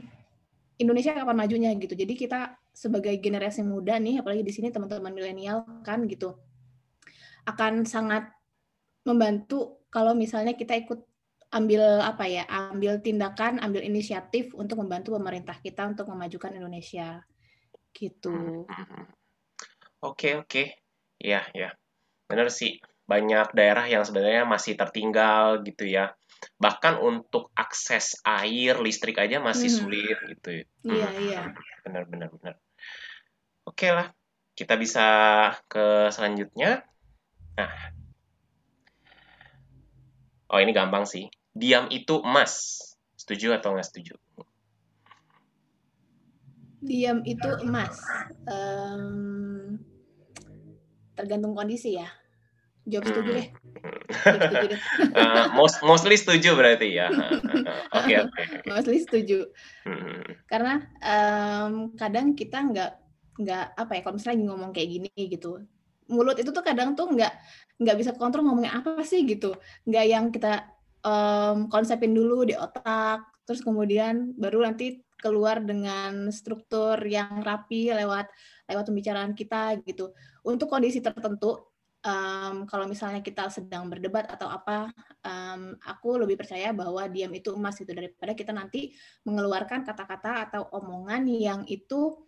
[0.77, 1.97] Indonesia kapan majunya gitu.
[1.97, 6.37] Jadi kita sebagai generasi muda nih, apalagi di sini teman-teman milenial kan gitu,
[7.49, 8.29] akan sangat
[9.09, 11.01] membantu kalau misalnya kita ikut
[11.53, 17.21] ambil apa ya, ambil tindakan, ambil inisiatif untuk membantu pemerintah kita untuk memajukan Indonesia
[17.93, 18.65] gitu.
[20.01, 20.81] Oke oke,
[21.21, 21.71] ya ya,
[22.27, 26.17] benar sih banyak daerah yang sebenarnya masih tertinggal gitu ya.
[26.59, 29.79] Bahkan untuk akses air, listrik aja masih hmm.
[29.79, 30.49] sulit gitu.
[30.89, 31.21] Iya, hmm.
[31.29, 31.41] iya.
[31.85, 32.55] Benar, benar, benar.
[33.69, 34.11] Oke lah,
[34.57, 35.07] kita bisa
[35.69, 36.83] ke selanjutnya.
[37.61, 37.71] Nah.
[40.53, 41.29] Oh, ini gampang sih.
[41.53, 42.81] Diam itu emas.
[43.17, 44.15] Setuju atau nggak setuju?
[46.83, 48.01] Diam itu emas.
[48.49, 49.79] Um,
[51.15, 52.09] tergantung kondisi ya.
[52.83, 53.49] Jawab setuju deh.
[55.15, 57.07] uh, most, mostly setuju berarti ya.
[57.97, 58.35] Oke oke.
[58.35, 58.67] Okay, okay.
[58.67, 59.47] Mostly setuju.
[59.87, 60.27] Hmm.
[60.51, 62.93] Karena um, kadang kita nggak
[63.39, 65.63] nggak apa ya kalau misalnya lagi ngomong kayak gini gitu,
[66.11, 67.33] mulut itu tuh kadang tuh nggak
[67.81, 69.55] nggak bisa kontrol ngomongnya apa sih gitu,
[69.87, 70.72] nggak yang kita
[71.03, 78.27] um, konsepin dulu di otak, terus kemudian baru nanti keluar dengan struktur yang rapi lewat
[78.67, 80.11] lewat pembicaraan kita gitu.
[80.43, 84.91] Untuk kondisi tertentu um, kalau misalnya kita sedang berdebat atau apa,
[85.23, 88.91] um, aku lebih percaya bahwa diam itu emas itu daripada kita nanti
[89.23, 92.19] mengeluarkan kata-kata atau omongan yang itu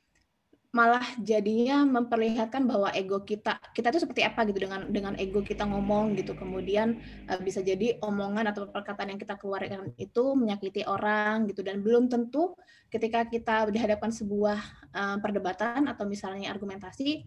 [0.75, 5.63] malah jadinya memperlihatkan bahwa ego kita kita itu seperti apa gitu dengan dengan ego kita
[5.63, 6.99] ngomong gitu kemudian
[7.31, 12.11] uh, bisa jadi omongan atau perkataan yang kita keluarkan itu menyakiti orang gitu dan belum
[12.11, 12.59] tentu
[12.91, 14.59] ketika kita dihadapkan sebuah
[14.91, 17.23] uh, perdebatan atau misalnya argumentasi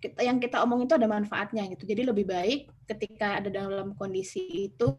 [0.00, 1.84] kita yang kita omong itu ada manfaatnya gitu.
[1.84, 4.92] Jadi lebih baik ketika ada dalam kondisi itu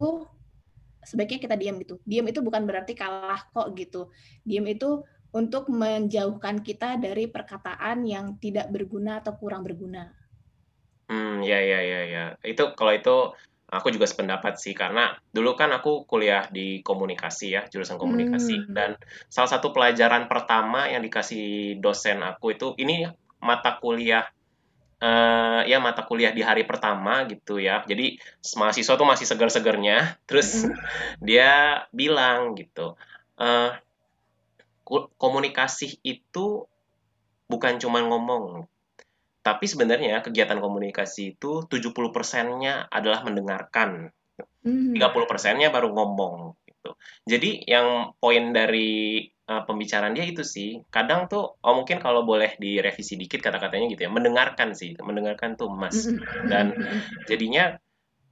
[1.01, 1.97] sebaiknya kita diam gitu.
[2.05, 4.13] Diam itu bukan berarti kalah kok gitu.
[4.45, 10.11] Diam itu untuk menjauhkan kita dari perkataan yang tidak berguna atau kurang berguna.
[11.07, 12.23] Hmm, ya ya ya ya.
[12.43, 13.15] Itu kalau itu
[13.71, 18.75] aku juga sependapat sih karena dulu kan aku kuliah di komunikasi ya, jurusan komunikasi hmm.
[18.75, 18.99] dan
[19.31, 23.07] salah satu pelajaran pertama yang dikasih dosen aku itu ini
[23.39, 24.27] mata kuliah
[25.01, 27.81] uh, ya mata kuliah di hari pertama gitu ya.
[27.83, 28.21] Jadi
[28.55, 30.21] mahasiswa tuh masih segar-segarnya.
[30.29, 30.75] Terus mm.
[31.27, 32.95] dia bilang gitu,
[33.41, 33.69] uh,
[35.15, 36.67] komunikasi itu
[37.47, 38.67] bukan cuma ngomong,
[39.41, 44.11] tapi sebenarnya kegiatan komunikasi itu 70 persennya adalah mendengarkan.
[44.61, 44.93] Mm.
[44.97, 46.91] 30 persennya baru ngomong gitu.
[47.25, 52.55] Jadi yang poin dari uh, pembicaraan dia itu sih kadang tuh oh mungkin kalau boleh
[52.55, 56.07] direvisi dikit kata-katanya gitu ya mendengarkan sih mendengarkan tuh mas
[56.51, 56.71] dan
[57.29, 57.75] jadinya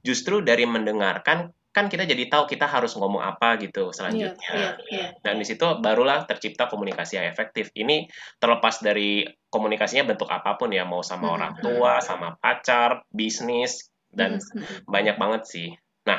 [0.00, 4.90] justru dari mendengarkan kan kita jadi tahu kita harus ngomong apa gitu selanjutnya yeah, yeah,
[4.90, 5.08] yeah.
[5.22, 8.10] dan di situ barulah tercipta komunikasi yang efektif ini
[8.42, 14.42] terlepas dari komunikasinya bentuk apa pun ya mau sama orang tua sama pacar bisnis dan
[14.90, 15.68] banyak banget sih
[16.02, 16.18] nah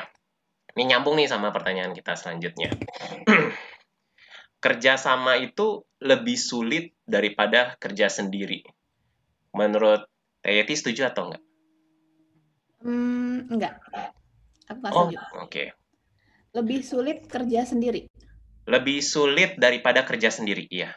[0.72, 2.72] ini nyambung nih sama pertanyaan kita selanjutnya
[4.62, 8.62] kerjasama itu lebih sulit daripada kerja sendiri.
[9.58, 10.06] Menurut
[10.42, 11.42] Tayeti setuju atau enggak?
[12.82, 13.74] Hmm, enggak.
[14.80, 15.08] Aku oh.
[15.08, 15.18] Oke.
[15.48, 15.66] Okay.
[16.56, 18.08] Lebih sulit kerja sendiri.
[18.68, 20.94] Lebih sulit daripada kerja sendiri, iya.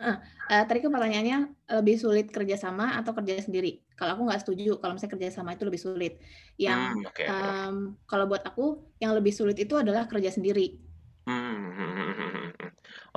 [0.00, 0.16] Ah,
[0.48, 1.38] uh, tadi kan pertanyaannya
[1.76, 3.84] lebih sulit kerjasama atau kerja sendiri.
[3.92, 6.12] Kalau aku nggak setuju, kalau misalnya kerjasama itu lebih sulit.
[6.56, 7.26] Yang hmm, okay.
[7.28, 7.76] um,
[8.08, 10.80] kalau buat aku yang lebih sulit itu adalah kerja sendiri.
[11.28, 12.70] Hmm, hmm, hmm, hmm.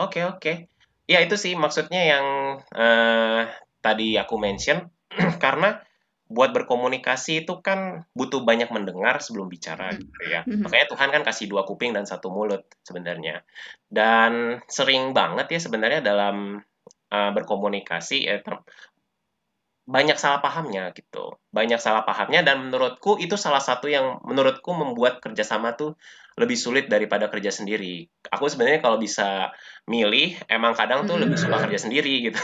[0.03, 0.67] Oke oke.
[1.07, 2.25] Ya itu sih maksudnya yang
[2.75, 3.47] uh,
[3.79, 4.91] tadi aku mention
[5.43, 5.79] karena
[6.27, 9.99] buat berkomunikasi itu kan butuh banyak mendengar sebelum bicara hmm.
[9.99, 10.41] gitu ya.
[10.47, 10.63] Hmm.
[10.65, 13.43] Makanya Tuhan kan kasih dua kuping dan satu mulut sebenarnya.
[13.91, 16.63] Dan sering banget ya sebenarnya dalam
[17.13, 18.41] uh, berkomunikasi ya
[19.83, 21.35] banyak salah pahamnya gitu.
[21.51, 25.99] Banyak salah pahamnya dan menurutku itu salah satu yang menurutku membuat kerjasama tuh
[26.33, 28.09] lebih sulit daripada kerja sendiri.
[28.31, 29.53] Aku sebenarnya kalau bisa
[29.85, 31.23] milih, emang kadang tuh hmm.
[31.27, 32.39] lebih suka kerja sendiri gitu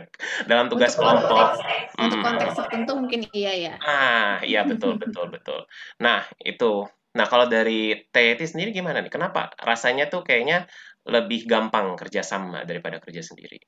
[0.50, 1.46] dalam tugas untuk kelompok.
[1.54, 3.74] Konteks, untuk konteks tertentu mungkin iya ya.
[3.78, 5.70] Ah, iya betul betul betul.
[6.02, 9.12] Nah itu, nah kalau dari TET sendiri gimana nih?
[9.12, 10.66] Kenapa rasanya tuh kayaknya
[11.06, 13.62] lebih gampang kerjasama daripada kerja sendiri?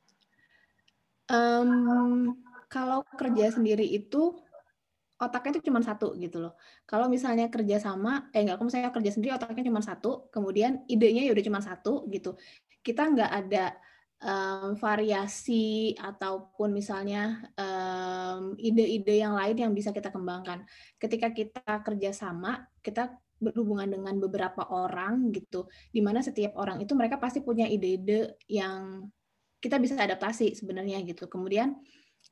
[1.31, 2.35] Um,
[2.71, 4.39] kalau kerja sendiri itu
[5.21, 6.57] otaknya itu cuma satu gitu loh.
[6.89, 11.29] Kalau misalnya kerja sama, eh enggak, kalau misalnya kerja sendiri otaknya cuma satu, kemudian idenya
[11.29, 12.39] ya udah cuma satu gitu.
[12.81, 13.77] Kita nggak ada
[14.25, 17.45] um, variasi ataupun misalnya
[18.57, 20.65] ide-ide um, yang lain yang bisa kita kembangkan.
[20.97, 27.21] Ketika kita kerjasama, kita berhubungan dengan beberapa orang gitu, di mana setiap orang itu mereka
[27.21, 29.05] pasti punya ide-ide yang
[29.61, 31.29] kita bisa adaptasi sebenarnya gitu.
[31.29, 31.77] Kemudian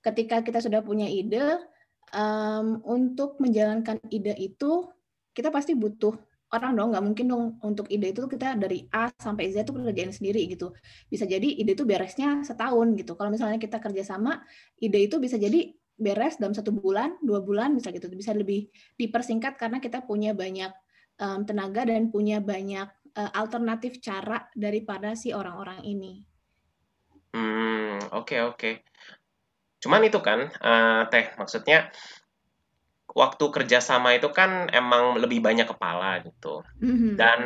[0.03, 1.59] ketika kita sudah punya ide,
[2.15, 4.89] um, untuk menjalankan ide itu
[5.35, 6.17] kita pasti butuh
[6.49, 10.13] orang dong nggak mungkin dong untuk ide itu kita dari A sampai Z itu kerjain
[10.13, 10.73] sendiri gitu
[11.13, 14.41] bisa jadi ide itu beresnya setahun gitu kalau misalnya kita kerjasama
[14.81, 19.61] ide itu bisa jadi beres dalam satu bulan dua bulan bisa gitu bisa lebih dipersingkat
[19.61, 20.73] karena kita punya banyak
[21.21, 26.13] um, tenaga dan punya banyak uh, alternatif cara daripada si orang-orang ini.
[27.37, 28.57] Hmm oke okay, oke.
[28.57, 28.75] Okay.
[29.79, 31.91] Cuman itu kan uh, teh maksudnya
[33.19, 36.63] waktu kerjasama itu kan emang lebih banyak kepala gitu.
[36.79, 37.13] Mm-hmm.
[37.19, 37.41] Dan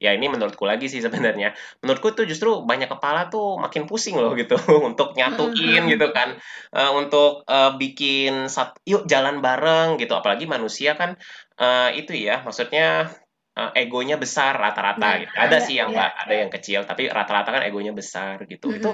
[0.00, 1.56] ya ini menurutku lagi sih sebenarnya.
[1.82, 4.54] Menurutku tuh justru banyak kepala tuh makin pusing loh gitu
[4.88, 5.92] untuk nyatuin mm-hmm.
[5.96, 6.38] gitu kan,
[6.76, 10.14] uh, untuk uh, bikin sat, yuk jalan bareng gitu.
[10.14, 11.18] Apalagi manusia kan
[11.58, 13.10] uh, itu ya, maksudnya
[13.58, 15.00] uh, egonya besar rata-rata.
[15.00, 15.34] Nah, gitu.
[15.34, 16.12] Ada, ada sih yang ya.
[16.12, 18.70] ada yang kecil, tapi rata-rata kan egonya besar gitu.
[18.70, 18.80] Mm-hmm.
[18.80, 18.90] Itu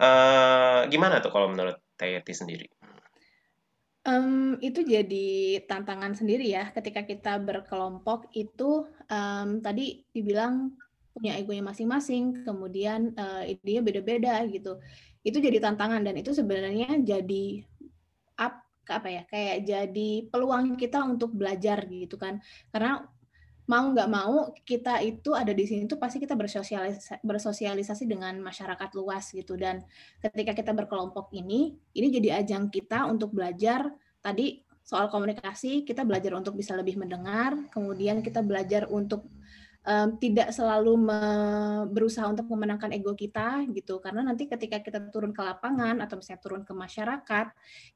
[0.00, 2.66] uh, gimana tuh kalau menurut Tayeti sendiri?
[4.02, 10.74] Um, itu jadi tantangan sendiri ya ketika kita berkelompok itu um, tadi dibilang
[11.14, 14.82] punya egonya masing-masing, kemudian uh, idenya beda-beda gitu.
[15.22, 17.62] Itu jadi tantangan dan itu sebenarnya jadi
[18.42, 22.42] up apa ya kayak jadi peluang kita untuk belajar gitu kan.
[22.74, 23.06] Karena
[23.70, 28.90] mau nggak mau kita itu ada di sini tuh pasti kita bersosialisasi, bersosialisasi dengan masyarakat
[28.98, 29.54] luas gitu.
[29.54, 29.82] Dan
[30.18, 33.86] ketika kita berkelompok ini ini jadi ajang kita untuk belajar
[34.22, 39.22] tadi soal komunikasi kita belajar untuk bisa lebih mendengar kemudian kita belajar untuk
[39.86, 41.20] um, tidak selalu me
[41.90, 43.98] berusaha untuk memenangkan ego kita gitu.
[43.98, 47.46] Karena nanti ketika kita turun ke lapangan atau misalnya turun ke masyarakat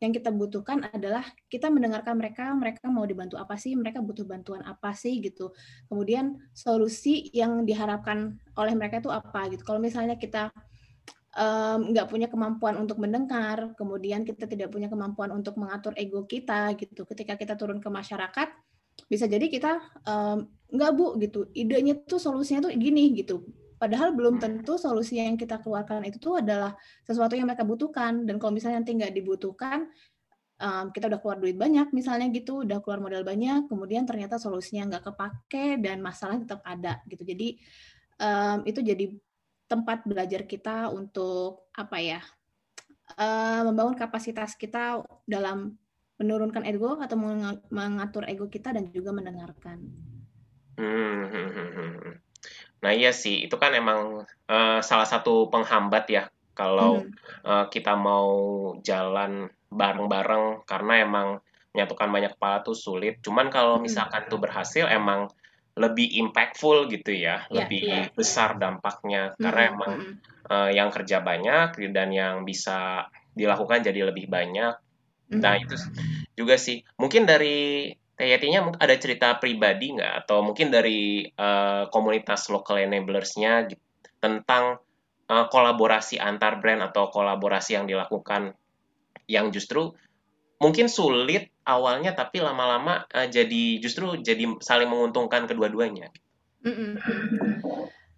[0.03, 4.63] yang kita butuhkan adalah kita mendengarkan mereka mereka mau dibantu apa sih mereka butuh bantuan
[4.67, 5.55] apa sih gitu.
[5.87, 9.63] Kemudian solusi yang diharapkan oleh mereka itu apa gitu.
[9.63, 10.51] Kalau misalnya kita
[11.93, 16.73] nggak um, punya kemampuan untuk mendengar, kemudian kita tidak punya kemampuan untuk mengatur ego kita
[16.81, 17.05] gitu.
[17.05, 18.49] Ketika kita turun ke masyarakat,
[19.07, 21.47] bisa jadi kita um, nggak bu gitu.
[21.53, 23.45] Idenya tuh solusinya tuh gini gitu.
[23.77, 26.73] Padahal belum tentu solusi yang kita keluarkan itu tuh adalah
[27.05, 28.25] sesuatu yang mereka butuhkan.
[28.25, 29.87] Dan kalau misalnya nanti nggak dibutuhkan
[30.59, 32.65] um, kita udah keluar duit banyak misalnya gitu.
[32.65, 37.23] Udah keluar modal banyak kemudian ternyata solusinya nggak kepake dan masalah tetap ada gitu.
[37.23, 37.61] Jadi
[38.21, 39.13] um, itu jadi
[39.67, 42.21] tempat belajar kita untuk apa ya
[43.19, 45.75] uh, membangun kapasitas kita dalam
[46.17, 47.17] menurunkan ego atau
[47.69, 49.85] mengatur ego kita dan juga mendengarkan.
[50.77, 52.15] Hmm, hmm, hmm, hmm.
[52.85, 56.25] Nah iya sih, itu kan emang uh, salah satu penghambat ya
[56.57, 57.13] kalau hmm.
[57.45, 58.33] uh, kita mau
[58.81, 61.29] jalan bareng-bareng karena emang
[61.77, 63.21] menyatukan banyak kepala tuh sulit.
[63.21, 64.31] Cuman kalau misalkan hmm.
[64.33, 65.29] tuh berhasil emang
[65.77, 68.09] lebih impactful gitu ya, yeah, lebih yeah.
[68.17, 69.41] besar dampaknya hmm.
[69.45, 70.15] karena emang hmm.
[70.49, 73.05] uh, yang kerja banyak dan yang bisa
[73.37, 74.73] dilakukan jadi lebih banyak
[75.33, 75.75] Nah, itu
[76.39, 76.87] juga sih.
[76.99, 80.25] Mungkin dari Tayatinya ada cerita pribadi nggak?
[80.25, 83.85] Atau mungkin dari uh, komunitas local enablers-nya gitu,
[84.25, 84.81] tentang
[85.29, 88.57] uh, kolaborasi antar brand atau kolaborasi yang dilakukan
[89.29, 89.93] yang justru
[90.57, 96.09] mungkin sulit awalnya tapi lama-lama uh, jadi justru jadi saling menguntungkan kedua-duanya.
[96.65, 96.93] Mm -mm.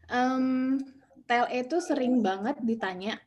[0.08, 0.46] Um,
[1.26, 3.18] TLE itu sering banget ditanya,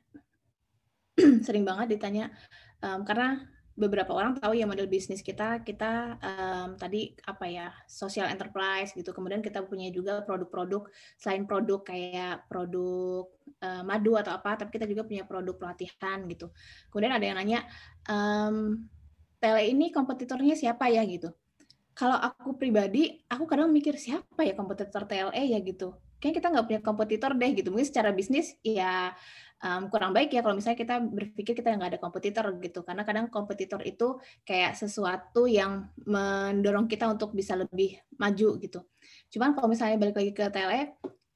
[1.45, 2.31] sering banget ditanya
[2.79, 8.27] um, karena beberapa orang tahu ya model bisnis kita kita um, tadi apa ya social
[8.27, 9.15] enterprise gitu.
[9.15, 13.31] Kemudian kita punya juga produk-produk selain produk kayak produk
[13.63, 16.51] uh, madu atau apa tapi kita juga punya produk pelatihan gitu.
[16.91, 17.59] Kemudian ada yang nanya
[18.11, 18.85] um,
[19.39, 21.01] tele ini kompetitornya siapa ya?
[21.07, 21.31] Gitu.
[21.95, 25.59] Kalau aku pribadi aku kadang mikir siapa ya kompetitor TLE ya?
[25.63, 25.95] Gitu.
[26.19, 27.71] Kayak kita nggak punya kompetitor deh gitu.
[27.71, 29.15] Mungkin secara bisnis ya
[29.61, 32.81] um, kurang baik ya kalau misalnya kita berpikir kita nggak ada kompetitor gitu.
[32.81, 38.79] Karena kadang kompetitor itu kayak sesuatu yang mendorong kita untuk bisa lebih maju gitu.
[39.31, 40.81] Cuman kalau misalnya balik lagi ke TLE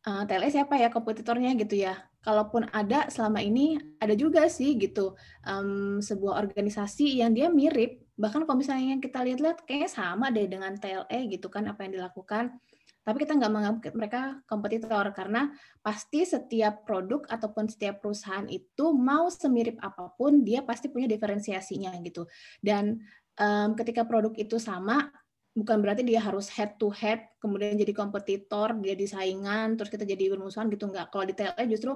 [0.06, 1.96] uh, TLE siapa ya kompetitornya gitu ya?
[2.26, 5.14] Kalaupun ada selama ini ada juga sih gitu.
[5.46, 8.02] Um, sebuah organisasi yang dia mirip.
[8.18, 12.02] Bahkan kalau misalnya yang kita lihat-lihat kayaknya sama deh dengan TLE gitu kan apa yang
[12.02, 12.58] dilakukan
[13.06, 15.54] tapi kita nggak menganggap mereka kompetitor karena
[15.86, 21.94] pasti setiap produk ataupun setiap perusahaan itu mau semirip apa pun dia pasti punya diferensiasinya
[22.02, 22.26] gitu
[22.66, 22.98] dan
[23.38, 25.14] um, ketika produk itu sama
[25.56, 30.36] bukan berarti dia harus head to head, kemudian jadi kompetitor, dia saingan, terus kita jadi
[30.36, 31.08] bermusuhan gitu nggak.
[31.16, 31.96] Kalau di TLE justru,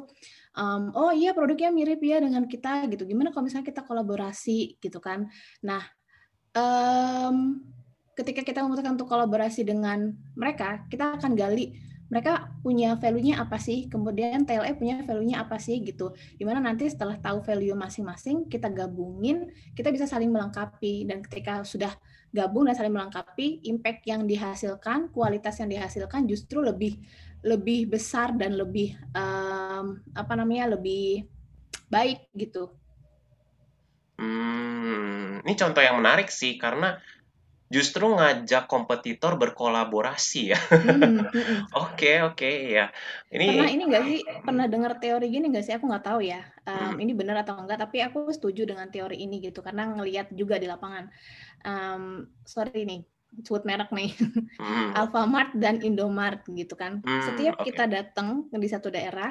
[0.55, 3.03] um, oh iya produknya mirip ya dengan kita gitu.
[3.03, 5.27] Gimana kalau misalnya kita kolaborasi gitu kan?
[5.59, 5.83] Nah,
[6.55, 7.59] um,
[8.19, 13.85] ketika kita memutuskan untuk kolaborasi dengan mereka, kita akan gali mereka punya value-nya apa sih,
[13.85, 16.09] kemudian TLE punya value-nya apa sih gitu.
[16.35, 19.45] Di mana nanti setelah tahu value masing-masing, kita gabungin,
[19.77, 21.05] kita bisa saling melengkapi.
[21.05, 21.93] Dan ketika sudah
[22.33, 26.97] gabung dan saling melengkapi, impact yang dihasilkan, kualitas yang dihasilkan justru lebih
[27.45, 31.29] lebih besar dan lebih um, apa namanya lebih
[31.93, 32.73] baik gitu.
[34.19, 36.99] Hmm, ini contoh yang menarik sih karena
[37.69, 40.59] justru ngajak kompetitor berkolaborasi ya.
[40.73, 41.21] Hmm,
[41.85, 42.89] oke oke ya.
[43.29, 45.73] Ini pernah ini nggak sih pernah dengar teori gini nggak sih?
[45.77, 46.41] Aku nggak tahu ya.
[46.65, 47.05] Um, hmm.
[47.05, 47.77] Ini benar atau enggak?
[47.85, 51.13] Tapi aku setuju dengan teori ini gitu karena ngelihat juga di lapangan.
[51.61, 53.05] Um, sorry nih,
[53.45, 54.17] sebut merek nih.
[54.57, 54.89] Hmm.
[55.05, 57.05] Alfamart dan Indomart gitu kan.
[57.05, 57.69] Hmm, Setiap okay.
[57.69, 59.29] kita datang di satu daerah,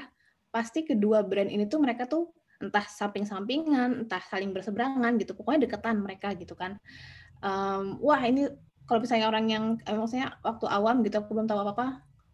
[0.55, 2.31] pasti kedua brand ini tuh mereka tuh
[2.63, 5.35] entah samping-sampingan, entah saling berseberangan gitu.
[5.35, 6.79] Pokoknya deketan mereka gitu kan
[7.43, 8.49] um, wah ini
[8.89, 11.87] kalau misalnya orang yang eh, maksudnya waktu awam gitu aku belum tahu apa apa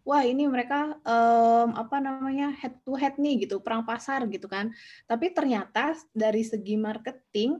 [0.05, 4.69] wah ini mereka um, apa namanya head to head nih gitu perang pasar gitu kan.
[5.09, 7.57] Tapi ternyata dari segi marketing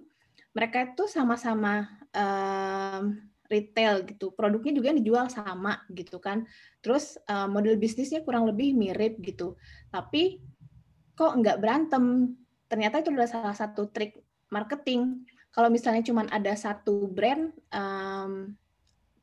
[0.54, 3.18] mereka itu sama-sama um,
[3.50, 4.30] retail gitu.
[4.32, 6.46] Produknya juga yang dijual sama gitu kan.
[6.86, 9.58] Terus um, model bisnisnya kurang lebih mirip gitu.
[9.90, 10.40] Tapi
[11.18, 12.38] kok nggak berantem?
[12.70, 14.22] Ternyata itu adalah salah satu trik
[14.54, 15.26] marketing
[15.56, 18.52] kalau misalnya cuma ada satu brand, um,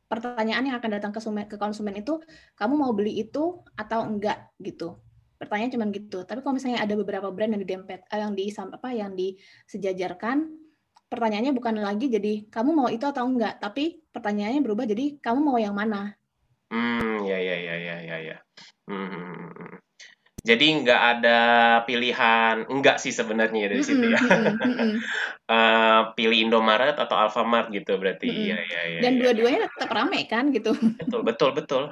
[0.09, 2.25] pertanyaan yang akan datang ke konsumen, ke konsumen itu,
[2.57, 4.97] kamu mau beli itu atau enggak gitu.
[5.37, 6.25] Pertanyaan cuma gitu.
[6.25, 10.57] Tapi kalau misalnya ada beberapa brand yang didempet, eh, yang di apa yang disejajarkan,
[11.13, 15.61] pertanyaannya bukan lagi jadi kamu mau itu atau enggak, tapi pertanyaannya berubah jadi kamu mau
[15.61, 16.17] yang mana.
[16.73, 18.37] Hmm, ya ya ya ya ya ya.
[18.89, 19.77] Hmm.
[20.43, 20.51] Hmm, hmm, hmm.
[20.51, 21.41] Jadi nggak ada
[21.87, 24.19] pilihan enggak sih sebenarnya dari situ ya.
[25.47, 28.27] uh, pilih Indomaret atau Alfamart gitu berarti.
[28.27, 29.01] Iya iya iya.
[29.07, 29.21] Dan ya.
[29.23, 30.75] dua-duanya tetap rame kan gitu.
[30.75, 31.83] Betul betul betul.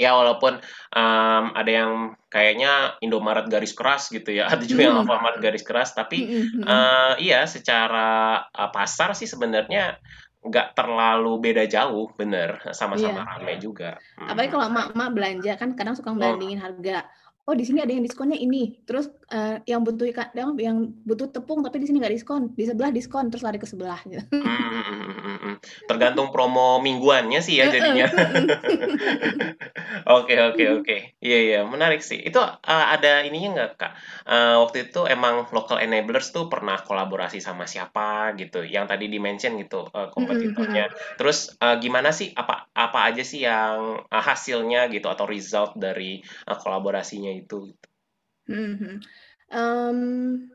[0.00, 0.56] ya walaupun
[0.96, 1.92] um, ada yang
[2.32, 7.44] kayaknya Indomaret garis keras gitu ya, ada juga yang Alfamart garis keras, tapi uh, iya
[7.44, 10.00] secara uh, pasar sih sebenarnya
[10.40, 13.28] nggak terlalu beda jauh, bener, sama-sama iya.
[13.28, 14.00] ramai juga.
[14.16, 16.64] Apalagi kalau emak-emak belanja kan kadang suka membandingin oh.
[16.64, 16.98] harga
[17.50, 21.66] oh di sini ada yang diskonnya ini terus uh, yang butuh ikan yang butuh tepung
[21.66, 24.22] tapi di sini nggak diskon di sebelah diskon terus lari ke sebelah gitu.
[24.30, 25.49] Hmm, hmm, hmm,
[25.88, 28.06] tergantung promo mingguannya sih ya jadinya.
[30.10, 30.96] Oke oke oke.
[31.20, 31.60] Iya iya.
[31.66, 32.18] Menarik sih.
[32.18, 33.92] Itu uh, ada ininya nggak kak?
[34.24, 38.64] Uh, waktu itu emang local enablers tuh pernah kolaborasi sama siapa gitu?
[38.64, 40.88] Yang tadi dimention gitu uh, kompetitornya.
[41.20, 42.32] Terus uh, gimana sih?
[42.32, 47.70] Apa apa aja sih yang uh, hasilnya gitu atau result dari uh, kolaborasinya itu.
[47.70, 47.88] Gitu.
[49.50, 50.50] Um,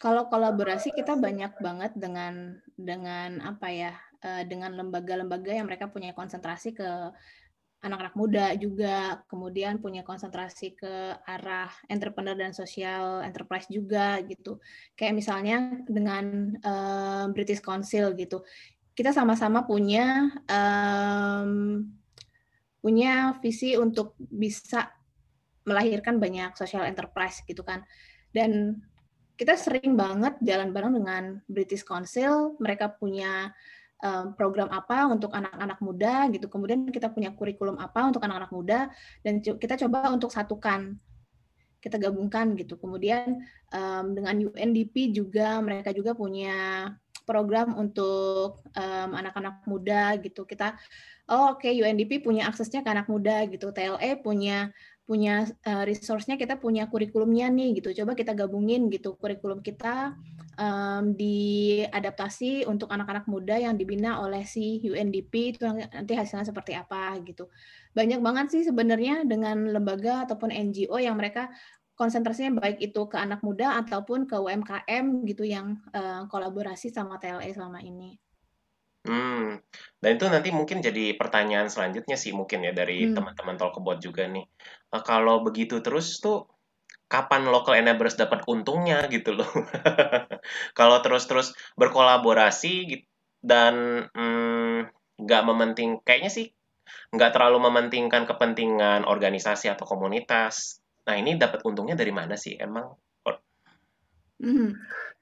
[0.00, 3.92] kalau kolaborasi kita banyak banget dengan dengan apa ya
[4.24, 6.88] uh, dengan lembaga-lembaga yang mereka punya konsentrasi ke
[7.80, 14.60] anak-anak muda juga, kemudian punya konsentrasi ke arah entrepreneur dan social enterprise juga gitu.
[14.92, 15.56] Kayak misalnya
[15.88, 18.44] dengan uh, British Council gitu,
[18.92, 21.88] kita sama-sama punya um,
[22.84, 24.92] punya visi untuk bisa
[25.64, 27.80] melahirkan banyak social enterprise gitu kan.
[28.28, 28.76] Dan
[29.40, 33.48] kita sering banget jalan bareng dengan British Council, mereka punya
[34.04, 36.44] um, program apa untuk anak-anak muda gitu.
[36.52, 38.92] Kemudian kita punya kurikulum apa untuk anak-anak muda
[39.24, 40.92] dan kita coba untuk satukan
[41.80, 42.76] kita gabungkan gitu.
[42.76, 43.40] Kemudian
[43.72, 46.92] um, dengan UNDP juga mereka juga punya
[47.24, 50.44] program untuk um, anak-anak muda gitu.
[50.44, 50.76] Kita
[51.32, 53.72] oh oke okay, UNDP punya aksesnya ke anak muda gitu.
[53.72, 54.68] TLE punya
[55.10, 60.14] punya uh, resource-nya kita punya kurikulumnya nih gitu coba kita gabungin gitu kurikulum kita
[60.54, 67.18] um, diadaptasi untuk anak-anak muda yang dibina oleh si UNDP itu nanti hasilnya seperti apa
[67.26, 67.50] gitu
[67.90, 71.50] banyak banget sih sebenarnya dengan lembaga ataupun NGO yang mereka
[71.98, 77.52] konsentrasinya baik itu ke anak muda ataupun ke UMKM gitu yang uh, kolaborasi sama TLE
[77.52, 78.16] selama ini.
[79.00, 79.56] Hmm,
[79.96, 83.16] dan itu nanti mungkin jadi pertanyaan selanjutnya sih mungkin ya dari hmm.
[83.16, 84.44] teman-teman Talkabot juga nih.
[84.92, 86.50] Uh, kalau begitu terus tuh
[87.10, 89.50] kapan local enablers dapat untungnya gitu loh.
[90.78, 93.02] Kalau terus-terus berkolaborasi
[93.42, 94.86] dan hmm,
[95.18, 96.46] nggak mementing kayaknya sih
[97.10, 100.78] nggak terlalu mementingkan kepentingan organisasi atau komunitas.
[101.10, 102.94] Nah, ini dapat untungnya dari mana sih emang?
[104.40, 104.72] Hmm,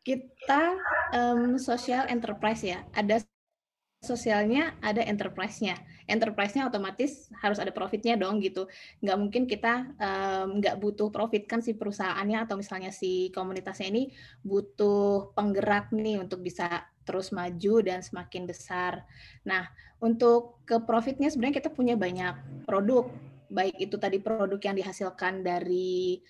[0.07, 0.79] kita
[1.11, 3.19] um, social enterprise ya, ada
[3.99, 5.75] sosialnya ada enterprise-nya.
[6.07, 8.71] Enterprise-nya otomatis harus ada profitnya dong gitu.
[9.03, 14.15] Nggak mungkin kita um, nggak butuh profit kan si perusahaannya atau misalnya si komunitasnya ini
[14.47, 19.03] butuh penggerak nih untuk bisa terus maju dan semakin besar.
[19.43, 19.67] Nah,
[19.99, 23.11] untuk ke profitnya sebenarnya kita punya banyak produk.
[23.49, 26.21] Baik itu tadi produk yang dihasilkan dari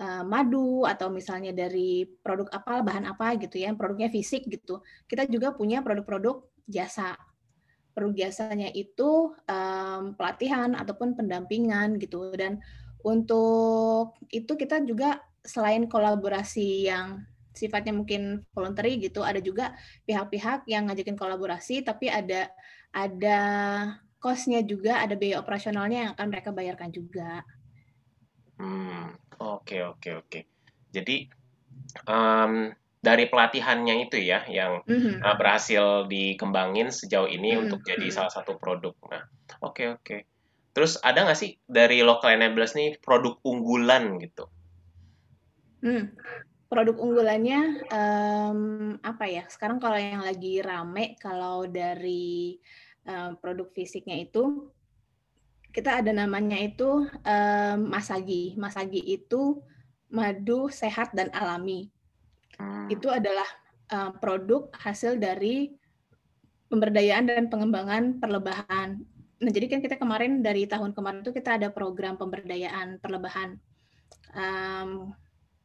[0.00, 5.28] uh, madu atau misalnya dari produk apa bahan apa gitu ya produknya fisik gitu kita
[5.28, 7.16] juga punya produk-produk jasa.
[7.90, 12.32] Perlu jasanya itu um, pelatihan ataupun pendampingan gitu.
[12.34, 12.60] Dan
[13.04, 19.74] untuk itu kita juga selain kolaborasi yang sifatnya mungkin voluntary gitu, ada juga
[20.06, 22.48] pihak-pihak yang ngajakin kolaborasi, tapi ada
[22.94, 23.38] ada
[24.22, 27.42] cost-nya juga, ada biaya operasionalnya yang akan mereka bayarkan juga.
[28.60, 30.40] Hmm, oke oke oke.
[30.92, 31.26] Jadi
[32.06, 32.70] um,
[33.00, 35.24] dari pelatihannya itu ya yang mm-hmm.
[35.24, 37.64] uh, berhasil dikembangin sejauh ini mm-hmm.
[37.66, 38.16] untuk jadi mm-hmm.
[38.16, 38.92] salah satu produk.
[39.08, 39.24] Nah,
[39.64, 40.04] oke okay, oke.
[40.04, 40.20] Okay.
[40.76, 44.46] Terus ada nggak sih dari local enablers nih produk unggulan gitu?
[45.82, 46.14] Hmm.
[46.70, 48.60] Produk unggulannya um,
[49.02, 49.44] apa ya?
[49.50, 52.54] Sekarang kalau yang lagi rame kalau dari
[53.02, 54.70] um, produk fisiknya itu
[55.74, 58.54] kita ada namanya itu um, masagi.
[58.54, 59.58] Masagi itu
[60.06, 61.90] madu sehat dan alami
[62.90, 63.46] itu adalah
[63.94, 65.70] uh, produk hasil dari
[66.70, 69.02] pemberdayaan dan pengembangan perlebahan.
[69.40, 73.56] Nah, jadi kan kita kemarin dari tahun kemarin itu kita ada program pemberdayaan perlebahan.
[74.30, 75.10] Um,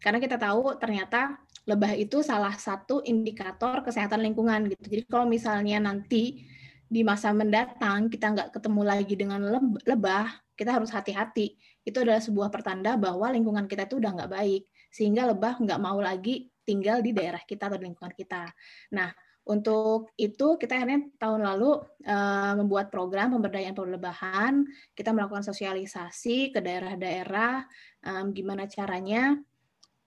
[0.02, 4.86] karena kita tahu ternyata lebah itu salah satu indikator kesehatan lingkungan gitu.
[4.86, 6.46] Jadi kalau misalnya nanti
[6.86, 9.42] di masa mendatang kita nggak ketemu lagi dengan
[9.82, 11.58] lebah, kita harus hati-hati.
[11.82, 15.98] Itu adalah sebuah pertanda bahwa lingkungan kita itu udah nggak baik, sehingga lebah nggak mau
[15.98, 18.50] lagi tinggal di daerah kita atau di lingkungan kita.
[18.98, 19.14] Nah,
[19.46, 21.78] untuk itu kita akhirnya tahun lalu
[22.10, 24.66] uh, membuat program pemberdayaan perlebahan.
[24.98, 27.62] Kita melakukan sosialisasi ke daerah-daerah,
[28.10, 29.38] um, gimana caranya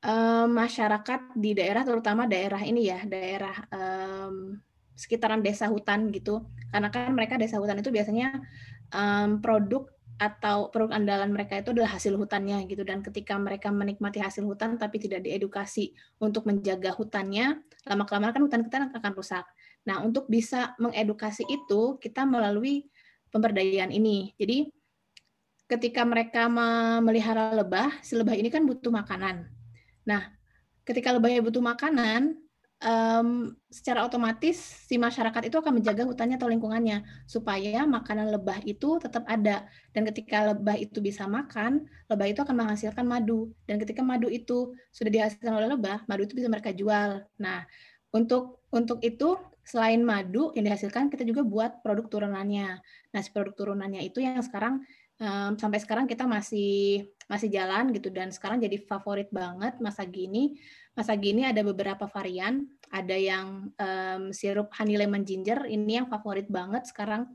[0.02, 4.58] um, masyarakat di daerah, terutama daerah ini ya, daerah um,
[4.98, 6.42] sekitaran desa hutan gitu.
[6.74, 8.42] Karena kan mereka desa hutan itu biasanya
[8.90, 9.86] um, produk
[10.18, 14.74] atau produk andalan mereka itu adalah hasil hutannya gitu dan ketika mereka menikmati hasil hutan
[14.74, 19.46] tapi tidak diedukasi untuk menjaga hutannya lama kelamaan kan hutan kita akan rusak.
[19.86, 22.90] Nah untuk bisa mengedukasi itu kita melalui
[23.30, 24.34] pemberdayaan ini.
[24.34, 24.66] Jadi
[25.70, 29.46] ketika mereka memelihara lebah, si lebah ini kan butuh makanan.
[30.02, 30.34] Nah
[30.82, 32.34] ketika lebahnya butuh makanan,
[32.82, 38.98] um, secara otomatis si masyarakat itu akan menjaga hutannya atau lingkungannya supaya makanan lebah itu
[39.02, 39.66] tetap ada.
[39.90, 43.50] Dan ketika lebah itu bisa makan lebah itu akan menghasilkan madu.
[43.66, 47.22] Dan ketika madu itu sudah dihasilkan oleh lebah madu itu bisa mereka jual.
[47.42, 47.66] Nah
[48.14, 49.36] untuk untuk itu
[49.68, 52.80] selain madu yang dihasilkan kita juga buat produk turunannya.
[53.12, 54.80] Nah si produk turunannya itu yang sekarang
[55.20, 58.08] um, sampai sekarang kita masih masih jalan gitu.
[58.08, 60.56] Dan sekarang jadi favorit banget masa gini
[60.98, 66.50] masa gini ada beberapa varian, ada yang um, sirup honey lemon ginger, ini yang favorit
[66.50, 67.30] banget sekarang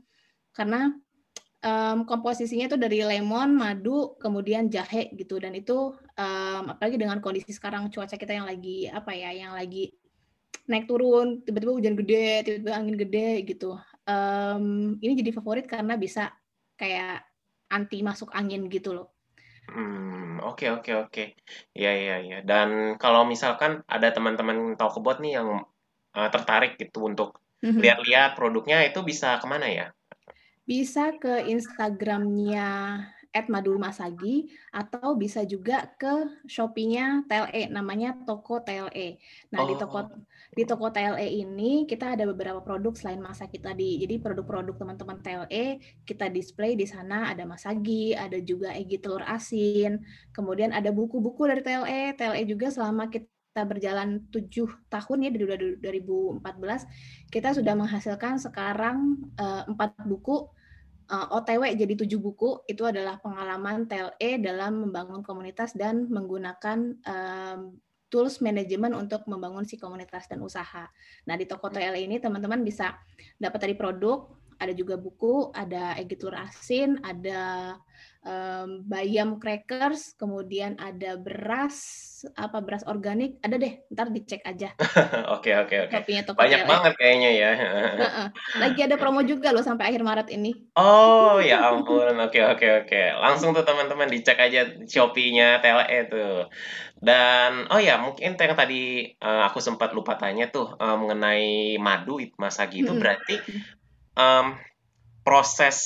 [0.52, 0.92] karena
[1.64, 7.56] um, komposisinya itu dari lemon, madu, kemudian jahe gitu dan itu um, apalagi dengan kondisi
[7.56, 9.96] sekarang cuaca kita yang lagi apa ya, yang lagi
[10.68, 13.80] naik turun, tiba-tiba hujan gede, tiba-tiba angin gede gitu.
[14.04, 16.36] Um, ini jadi favorit karena bisa
[16.76, 17.24] kayak
[17.72, 19.13] anti masuk angin gitu loh.
[19.70, 21.24] Hmm, oke oke oke.
[21.72, 22.38] Iya iya iya.
[22.44, 25.64] Dan kalau misalkan ada teman-teman tahu kebot nih yang
[26.14, 27.80] uh, tertarik gitu untuk mm-hmm.
[27.80, 29.86] lihat-lihat produknya itu bisa ke mana ya?
[30.64, 33.00] Bisa ke Instagramnya
[33.34, 39.18] @madulmasagi atau bisa juga ke Shopee-nya TLE namanya Toko TLE.
[39.50, 39.66] Nah, oh.
[39.66, 39.98] di toko
[40.54, 43.98] di toko TLE ini kita ada beberapa produk selain masaki tadi.
[43.98, 49.98] Jadi produk-produk teman-teman TLE kita display di sana ada masagi, ada juga egi telur asin,
[50.30, 52.14] kemudian ada buku-buku dari TLE.
[52.14, 56.42] TLE juga selama kita berjalan tujuh tahun ya dari 2014
[57.30, 60.50] kita sudah menghasilkan sekarang eh, empat buku
[61.10, 66.78] uh, eh, OTW jadi tujuh buku itu adalah pengalaman TLE dalam membangun komunitas dan menggunakan
[67.04, 67.76] um,
[68.12, 70.86] tools manajemen untuk membangun si komunitas dan usaha.
[71.26, 72.94] Nah di toko TLE ini teman-teman bisa
[73.42, 77.74] dapat dari produk, ada juga buku, ada egitur asin, ada
[78.24, 81.76] um, bayam crackers, kemudian ada beras
[82.40, 84.72] apa beras organik, ada deh, ntar dicek aja.
[85.36, 85.92] Oke oke oke.
[86.32, 86.68] Banyak TLE.
[86.68, 87.50] banget kayaknya ya.
[88.62, 90.56] Lagi ada promo juga loh sampai akhir Maret ini.
[90.80, 93.02] Oh ya ampun, oke oke oke.
[93.20, 96.48] Langsung tuh teman-teman dicek aja Shopee-nya TLE tuh.
[96.96, 102.16] Dan oh ya mungkin yang tadi uh, aku sempat lupa tanya tuh uh, mengenai madu
[102.40, 103.00] Mas Agi itu hmm.
[103.04, 103.36] berarti
[104.14, 104.58] um,
[105.24, 105.78] proses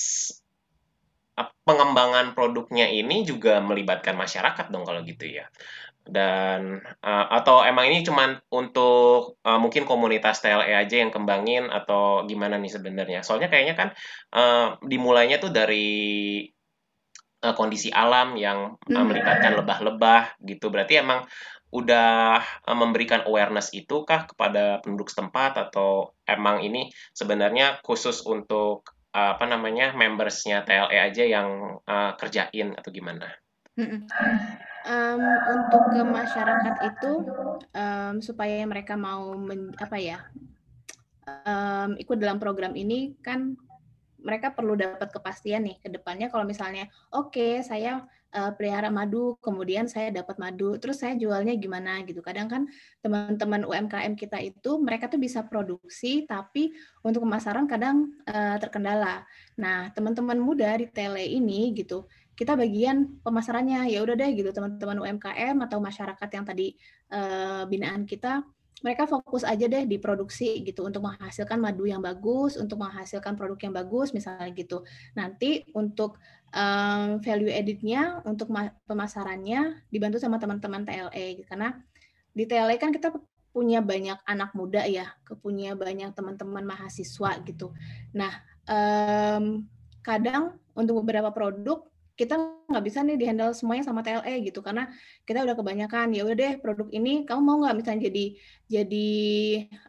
[1.62, 5.46] pengembangan produknya ini juga melibatkan masyarakat dong kalau gitu ya.
[6.08, 12.24] Dan uh, atau emang ini cuma untuk uh, mungkin komunitas TLE aja yang kembangin atau
[12.24, 13.20] gimana nih sebenarnya?
[13.20, 13.88] Soalnya kayaknya kan
[14.32, 16.48] uh, dimulainya tuh dari
[17.44, 20.72] uh, kondisi alam yang uh, melibatkan lebah-lebah gitu.
[20.72, 21.28] Berarti emang
[21.68, 25.56] udah uh, memberikan awareness itu kah kepada penduduk setempat?
[25.68, 32.76] Atau emang ini sebenarnya khusus untuk uh, apa namanya membersnya TLE aja yang uh, kerjain
[32.76, 33.28] atau gimana?
[34.88, 35.22] um,
[35.54, 37.12] untuk ke masyarakat itu
[37.76, 40.18] um, supaya mereka mau men, apa ya
[41.44, 43.54] um, ikut dalam program ini kan
[44.18, 46.26] mereka perlu dapat kepastian nih ke depannya.
[46.26, 48.02] Kalau misalnya oke okay, saya
[48.34, 52.20] uh, pelihara madu kemudian saya dapat madu terus saya jualnya gimana gitu.
[52.20, 52.62] Kadang kan
[53.00, 56.72] teman-teman UMKM kita itu mereka tuh bisa produksi tapi
[57.04, 59.24] untuk pemasaran kadang uh, terkendala.
[59.56, 62.08] Nah teman-teman muda di tele ini gitu
[62.38, 63.90] kita bagian pemasarannya.
[63.90, 66.78] Ya udah deh gitu teman-teman UMKM atau masyarakat yang tadi
[67.10, 68.46] uh, binaan kita
[68.82, 73.58] mereka fokus aja deh di produksi gitu untuk menghasilkan madu yang bagus, untuk menghasilkan produk
[73.58, 74.86] yang bagus misalnya gitu.
[75.18, 76.22] Nanti untuk
[76.52, 78.52] um, value editnya, untuk
[78.86, 81.76] pemasarannya dibantu sama teman-teman TLE karena
[82.32, 83.14] di TLE kan kita
[83.50, 85.10] punya banyak anak muda ya,
[85.42, 87.74] punya banyak teman-teman mahasiswa gitu.
[88.14, 88.30] Nah,
[88.68, 89.66] um,
[90.04, 91.82] kadang untuk beberapa produk
[92.18, 92.34] kita
[92.66, 94.90] nggak bisa nih dihandle semuanya sama TLE gitu karena
[95.22, 98.24] kita udah kebanyakan ya udah deh produk ini kamu mau nggak misalnya jadi
[98.68, 99.08] jadi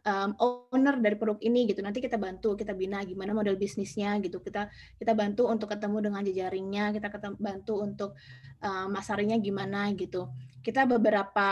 [0.08, 1.68] um, owner dari produk ini?
[1.68, 1.84] Gitu.
[1.84, 4.40] Nanti kita bantu kita bina gimana model bisnisnya gitu.
[4.40, 8.16] Kita kita bantu untuk ketemu dengan jejaringnya kita ketemu, bantu untuk
[8.64, 10.32] um, masarnya gimana gitu.
[10.64, 11.50] Kita beberapa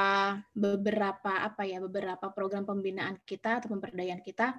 [0.56, 4.56] beberapa apa ya beberapa program pembinaan kita atau pemberdayaan kita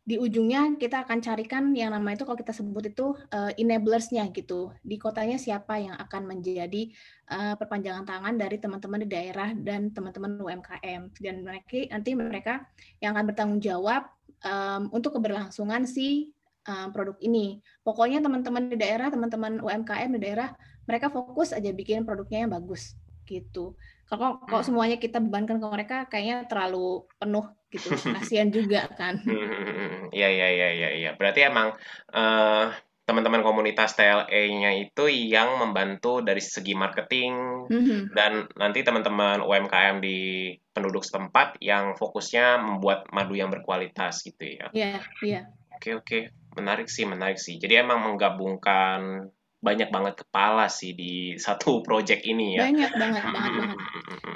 [0.00, 4.72] di ujungnya kita akan carikan yang nama itu kalau kita sebut itu uh, enablers-nya gitu.
[4.80, 6.90] Di kotanya siapa yang akan menjadi
[7.30, 12.54] uh, perpanjangan tangan dari teman-teman di daerah dan teman-teman UMKM dan mereka nanti mereka
[12.98, 14.08] yang akan bertanggung jawab
[14.44, 16.32] um, untuk keberlangsungan si
[16.66, 17.60] um, produk ini.
[17.84, 20.52] Pokoknya teman-teman di daerah, teman-teman UMKM di daerah,
[20.88, 22.96] mereka fokus aja bikin produknya yang bagus
[23.28, 23.78] gitu.
[24.10, 27.94] Kalau kalau semuanya kita bebankan ke mereka kayaknya terlalu penuh gitu.
[27.94, 29.22] Kasihan juga kan.
[30.10, 31.10] Iya iya iya iya iya.
[31.14, 31.70] Berarti emang
[32.10, 32.66] uh,
[33.06, 37.34] teman-teman komunitas TLE-nya itu yang membantu dari segi marketing
[37.70, 38.00] mm-hmm.
[38.10, 44.66] dan nanti teman-teman UMKM di penduduk setempat yang fokusnya membuat madu yang berkualitas gitu ya.
[44.74, 45.32] Iya, yeah, iya.
[45.42, 45.44] Yeah.
[45.74, 46.18] Oke oke,
[46.58, 47.58] menarik sih, menarik sih.
[47.58, 49.30] Jadi emang menggabungkan
[49.60, 52.66] banyak banget kepala sih di satu project ini ya.
[52.66, 53.78] Banyak banget, banget, banget.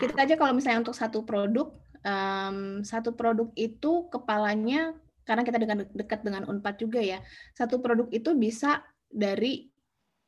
[0.01, 1.73] Kita aja kalau misalnya untuk satu produk,
[2.05, 4.93] um, satu produk itu kepalanya
[5.25, 7.25] karena kita dengan dekat dengan Unpad juga ya.
[7.57, 9.65] Satu produk itu bisa dari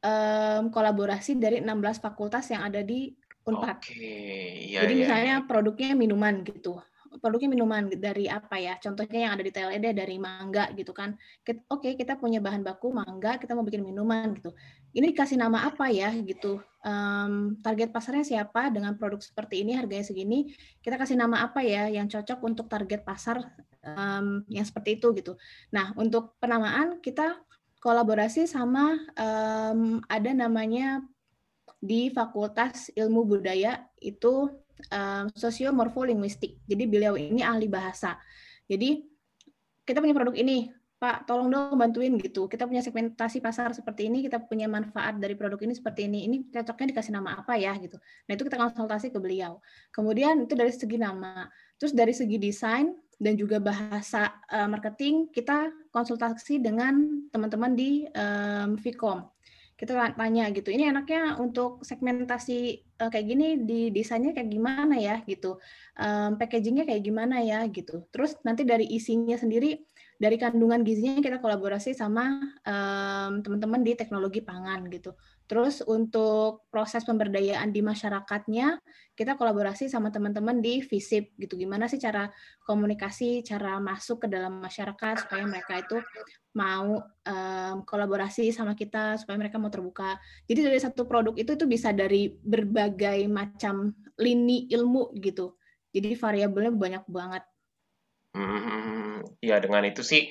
[0.00, 3.12] um, kolaborasi dari 16 fakultas yang ada di
[3.46, 3.78] Unpad.
[3.84, 4.74] Okay.
[4.74, 5.46] Ya, Jadi ya, misalnya ya.
[5.46, 6.80] produknya minuman gitu
[7.18, 8.76] produknya minuman dari apa ya?
[8.78, 11.14] Contohnya yang ada di TLED dari mangga gitu kan.
[11.42, 14.54] Oke, okay, kita punya bahan baku mangga, kita mau bikin minuman gitu.
[14.96, 16.60] Ini kasih nama apa ya gitu.
[16.86, 21.90] Um, target pasarnya siapa dengan produk seperti ini harganya segini, kita kasih nama apa ya
[21.90, 23.42] yang cocok untuk target pasar
[23.82, 25.32] um, yang seperti itu gitu.
[25.74, 27.38] Nah, untuk penamaan kita
[27.80, 31.02] kolaborasi sama um, ada namanya
[31.78, 34.50] di Fakultas Ilmu Budaya itu
[34.92, 36.62] um, sosiomorfolinguistik.
[36.64, 38.16] Jadi beliau ini ahli bahasa.
[38.66, 39.02] Jadi
[39.86, 42.50] kita punya produk ini, Pak, tolong dong bantuin gitu.
[42.50, 46.26] Kita punya segmentasi pasar seperti ini, kita punya manfaat dari produk ini seperti ini.
[46.26, 48.00] Ini cocoknya dikasih nama apa ya gitu.
[48.26, 49.60] Nah, itu kita konsultasi ke beliau.
[49.94, 51.46] Kemudian itu dari segi nama.
[51.76, 58.76] Terus dari segi desain dan juga bahasa uh, marketing, kita konsultasi dengan teman-teman di um,
[58.76, 59.35] Vcom
[59.76, 65.20] kita tanya gitu ini enaknya untuk segmentasi uh, kayak gini di desainnya kayak gimana ya?
[65.28, 65.60] Gitu.
[66.00, 67.60] Um, packagingnya kayak gimana ya?
[67.68, 68.08] Gitu.
[68.08, 69.84] Terus nanti dari isinya sendiri
[70.16, 75.12] dari kandungan gizinya kita kolaborasi sama um, teman-teman di teknologi pangan gitu
[75.46, 78.82] Terus untuk proses pemberdayaan di masyarakatnya,
[79.14, 81.54] kita kolaborasi sama teman-teman di FISIP gitu.
[81.54, 82.26] Gimana sih cara
[82.66, 86.02] komunikasi, cara masuk ke dalam masyarakat supaya mereka itu
[86.58, 90.18] mau um, kolaborasi sama kita, supaya mereka mau terbuka.
[90.50, 95.54] Jadi dari satu produk itu itu bisa dari berbagai macam lini ilmu gitu.
[95.94, 97.44] Jadi variabelnya banyak banget.
[98.36, 100.28] Hmm, ya dengan itu sih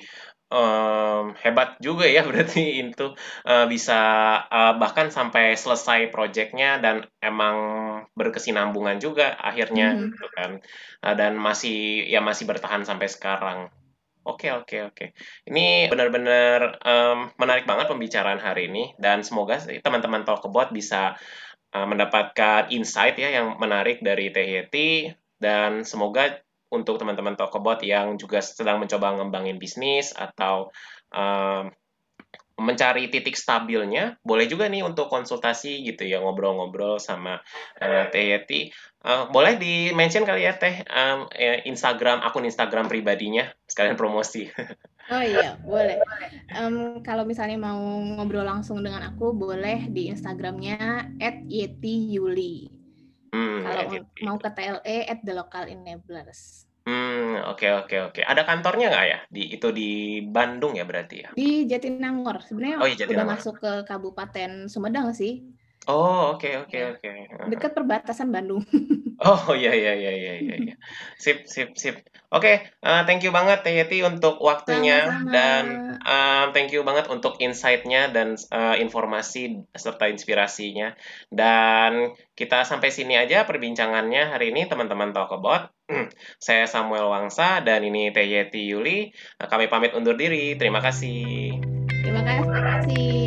[0.50, 3.14] um, hebat juga ya berarti itu
[3.46, 3.98] uh, bisa
[4.46, 7.56] uh, bahkan sampai selesai proyeknya dan emang
[8.14, 10.06] berkesinambungan juga akhirnya mm -hmm.
[10.12, 10.50] gitu kan
[11.06, 13.70] uh, dan masih ya masih bertahan sampai sekarang.
[14.26, 15.14] Oke, oke, oke.
[15.46, 21.14] Ini benar-benar um, menarik banget pembicaraan hari ini dan semoga teman-teman Talkabot bisa
[21.70, 28.42] uh, mendapatkan insight ya yang menarik dari Teh dan semoga untuk teman-teman Talkabot yang juga
[28.42, 30.74] sedang mencoba ngembangin bisnis atau
[31.14, 31.70] um,
[32.56, 37.44] mencari titik stabilnya, boleh juga nih untuk konsultasi gitu ya, ngobrol-ngobrol sama
[37.84, 38.72] uh, Teh Yeti.
[39.04, 41.28] Uh, boleh di-mention kali ya Teh, um,
[41.68, 44.48] Instagram, akun Instagram pribadinya, sekalian promosi.
[45.06, 46.02] Oh iya, boleh.
[46.50, 51.14] Um, kalau misalnya mau ngobrol langsung dengan aku, boleh di Instagramnya
[51.46, 52.75] @yetiyuli.
[53.36, 53.82] Hmm, kalau
[54.24, 56.64] mau ke TLE at the local enablers.
[56.86, 58.20] Hmm, oke oke oke.
[58.22, 59.18] Ada kantornya nggak ya?
[59.26, 61.28] Di itu di Bandung ya berarti ya?
[61.34, 62.46] Di Jatinangor.
[62.46, 63.18] Sebenarnya oh, iya, Jatinangor.
[63.18, 65.42] udah masuk ke Kabupaten Sumedang sih.
[65.86, 66.98] Oh, oke oke iya.
[66.98, 67.10] oke.
[67.46, 68.66] Dekat perbatasan Bandung.
[69.22, 70.54] oh, iya iya iya iya iya.
[70.58, 70.74] iya.
[71.14, 72.02] Sip sip sip.
[72.26, 75.30] Oke, okay, uh, thank you banget Teh Yeti untuk waktunya Sama-sama.
[75.30, 75.64] dan
[76.02, 80.98] uh, thank you banget untuk insight-nya dan uh, informasi serta inspirasinya.
[81.30, 85.70] Dan kita sampai sini aja perbincangannya hari ini teman-teman Talkabot.
[86.42, 89.14] Saya Samuel Wangsa dan ini Teh Yeti Yuli.
[89.38, 90.58] Kami pamit undur diri.
[90.58, 91.62] Terima kasih.
[92.02, 93.25] Terima kasih.